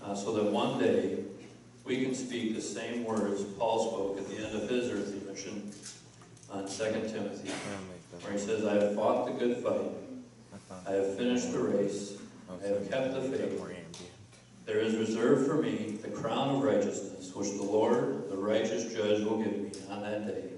Uh, 0.03 0.13
so 0.13 0.33
that 0.33 0.43
one 0.43 0.77
day 0.77 1.19
we 1.85 2.03
can 2.03 2.13
speak 2.13 2.53
the 2.53 2.61
same 2.61 3.05
words 3.05 3.43
Paul 3.57 3.89
spoke 3.89 4.17
at 4.17 4.27
the 4.27 4.45
end 4.45 4.61
of 4.61 4.69
his 4.69 4.89
earthly 4.89 5.21
mission 5.31 5.71
on 6.51 6.67
2 6.67 6.83
Timothy, 7.13 7.49
where 8.21 8.33
he 8.33 8.37
says, 8.39 8.65
I 8.65 8.73
have 8.73 8.95
fought 8.95 9.25
the 9.25 9.31
good 9.31 9.63
fight, 9.63 9.91
I 10.85 10.91
have 10.91 11.15
finished 11.15 11.53
the 11.53 11.59
race, 11.59 12.17
I 12.49 12.67
have 12.67 12.91
kept 12.91 13.13
the 13.13 13.21
faith. 13.21 14.11
There 14.65 14.79
is 14.79 14.95
reserved 14.95 15.47
for 15.47 15.55
me 15.55 15.97
the 16.01 16.09
crown 16.09 16.55
of 16.55 16.63
righteousness, 16.63 17.33
which 17.33 17.51
the 17.51 17.63
Lord, 17.63 18.29
the 18.29 18.37
righteous 18.37 18.93
judge, 18.93 19.23
will 19.23 19.37
give 19.37 19.57
me 19.57 19.71
on 19.89 20.01
that 20.01 20.27
day. 20.27 20.52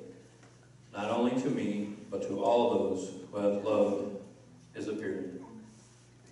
Not 0.95 1.11
only 1.11 1.39
to 1.41 1.49
me, 1.49 1.93
but 2.09 2.21
to 2.27 2.43
all 2.43 2.89
those 2.89 3.11
who 3.31 3.37
have 3.37 3.63
loved 3.63 4.17
his 4.73 4.87
appearing. 4.87 5.39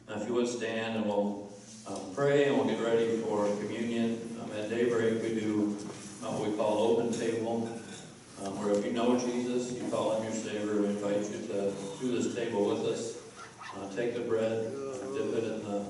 Now, 0.07 0.21
if 0.21 0.27
you 0.27 0.33
would 0.33 0.47
stand 0.47 0.97
and 0.97 1.05
we'll 1.05 1.51
um, 1.87 1.99
pray 2.15 2.45
and 2.45 2.55
we'll 2.55 2.65
get 2.65 2.81
ready 2.81 3.17
for 3.17 3.45
communion. 3.57 4.37
Um, 4.41 4.51
at 4.57 4.69
daybreak, 4.69 5.21
we 5.21 5.39
do 5.39 5.77
uh, 6.23 6.27
what 6.27 6.49
we 6.49 6.55
call 6.55 6.91
open 6.91 7.11
table, 7.11 7.69
um, 8.43 8.57
where 8.59 8.73
if 8.73 8.85
you 8.85 8.93
know 8.93 9.19
Jesus, 9.19 9.73
you 9.73 9.89
call 9.89 10.15
him 10.15 10.23
your 10.23 10.33
Savior, 10.33 10.81
we 10.81 10.87
invite 10.87 11.17
you 11.17 11.47
to 11.47 11.73
to 11.99 12.05
this 12.05 12.33
table 12.33 12.65
with 12.65 12.85
us. 12.85 13.17
Uh, 13.75 13.93
take 13.95 14.13
the 14.13 14.21
bread, 14.21 14.71
dip 15.13 15.33
it 15.35 15.43
in 15.43 15.63
the 15.63 15.85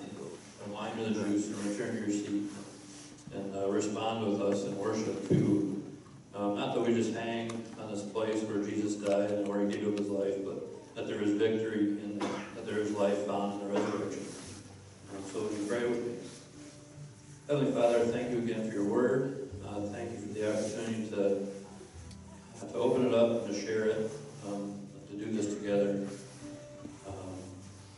the 0.63 0.71
wine 0.71 0.97
or 0.97 1.09
the 1.09 1.13
juice, 1.13 1.47
and 1.47 1.57
return 1.65 1.95
to 1.95 2.01
your 2.01 2.09
seat 2.09 2.49
and 3.36 3.55
uh, 3.55 3.67
respond 3.67 4.25
with 4.25 4.41
us 4.41 4.63
in 4.65 4.77
worship 4.77 5.27
to, 5.27 5.83
um, 6.36 6.55
not 6.55 6.73
that 6.73 6.81
we 6.81 6.93
just 6.93 7.13
hang 7.13 7.49
this 7.93 8.01
place 8.01 8.41
where 8.43 8.63
Jesus 8.63 8.95
died 8.95 9.29
and 9.29 9.47
where 9.47 9.62
he 9.62 9.67
gave 9.67 9.88
up 9.88 9.99
his 9.99 10.10
life, 10.10 10.43
but 10.43 10.95
that 10.95 11.08
there 11.08 11.21
is 11.21 11.34
victory 11.34 11.89
and 12.01 12.19
that 12.56 12.65
there 12.65 12.79
is 12.79 12.91
life 12.91 13.27
found 13.27 13.62
in 13.62 13.67
the 13.67 13.79
resurrection. 13.79 14.25
Um, 15.12 15.23
so 15.32 15.43
would 15.43 15.51
you 15.51 15.65
pray 15.67 15.88
with 15.88 16.03
me? 16.08 16.13
Heavenly 17.47 17.71
Father, 17.71 17.99
thank 18.06 18.32
you 18.32 18.39
again 18.39 18.67
for 18.67 18.73
your 18.73 18.86
word. 18.86 19.47
Uh, 19.63 19.82
thank 19.82 20.12
you 20.12 20.17
for 20.17 20.34
the 20.34 20.51
opportunity 20.51 21.08
to, 21.10 21.45
to 22.67 22.73
open 22.73 23.06
it 23.06 23.13
up 23.13 23.45
and 23.45 23.53
to 23.53 23.62
share 23.62 23.86
it, 23.86 24.12
um, 24.47 24.73
to 25.12 25.15
do 25.15 25.32
this 25.32 25.53
together 25.56 26.08
um, 27.08 27.38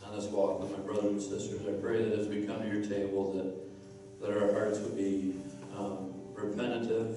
on 0.04 0.14
this 0.14 0.26
walk 0.26 0.60
with 0.60 0.72
my 0.72 0.84
brothers 0.84 1.04
and 1.04 1.22
sisters. 1.22 1.62
I 1.66 1.72
pray 1.80 2.04
that 2.04 2.18
as 2.18 2.28
we 2.28 2.44
come 2.44 2.60
to 2.60 2.68
your 2.68 2.84
table, 2.84 3.32
that, 3.32 4.26
that 4.26 4.42
our 4.42 4.52
hearts 4.52 4.78
would 4.80 4.96
be 4.96 5.36
um, 5.74 6.12
repentative, 6.34 7.16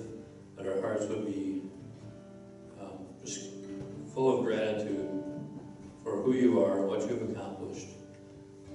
that 0.55 0.65
our 0.65 0.79
hearts 0.79 1.05
would 1.07 1.25
be 1.25 1.48
you 6.49 6.65
are, 6.65 6.81
what 6.81 7.01
you 7.01 7.09
have 7.09 7.29
accomplished, 7.29 7.89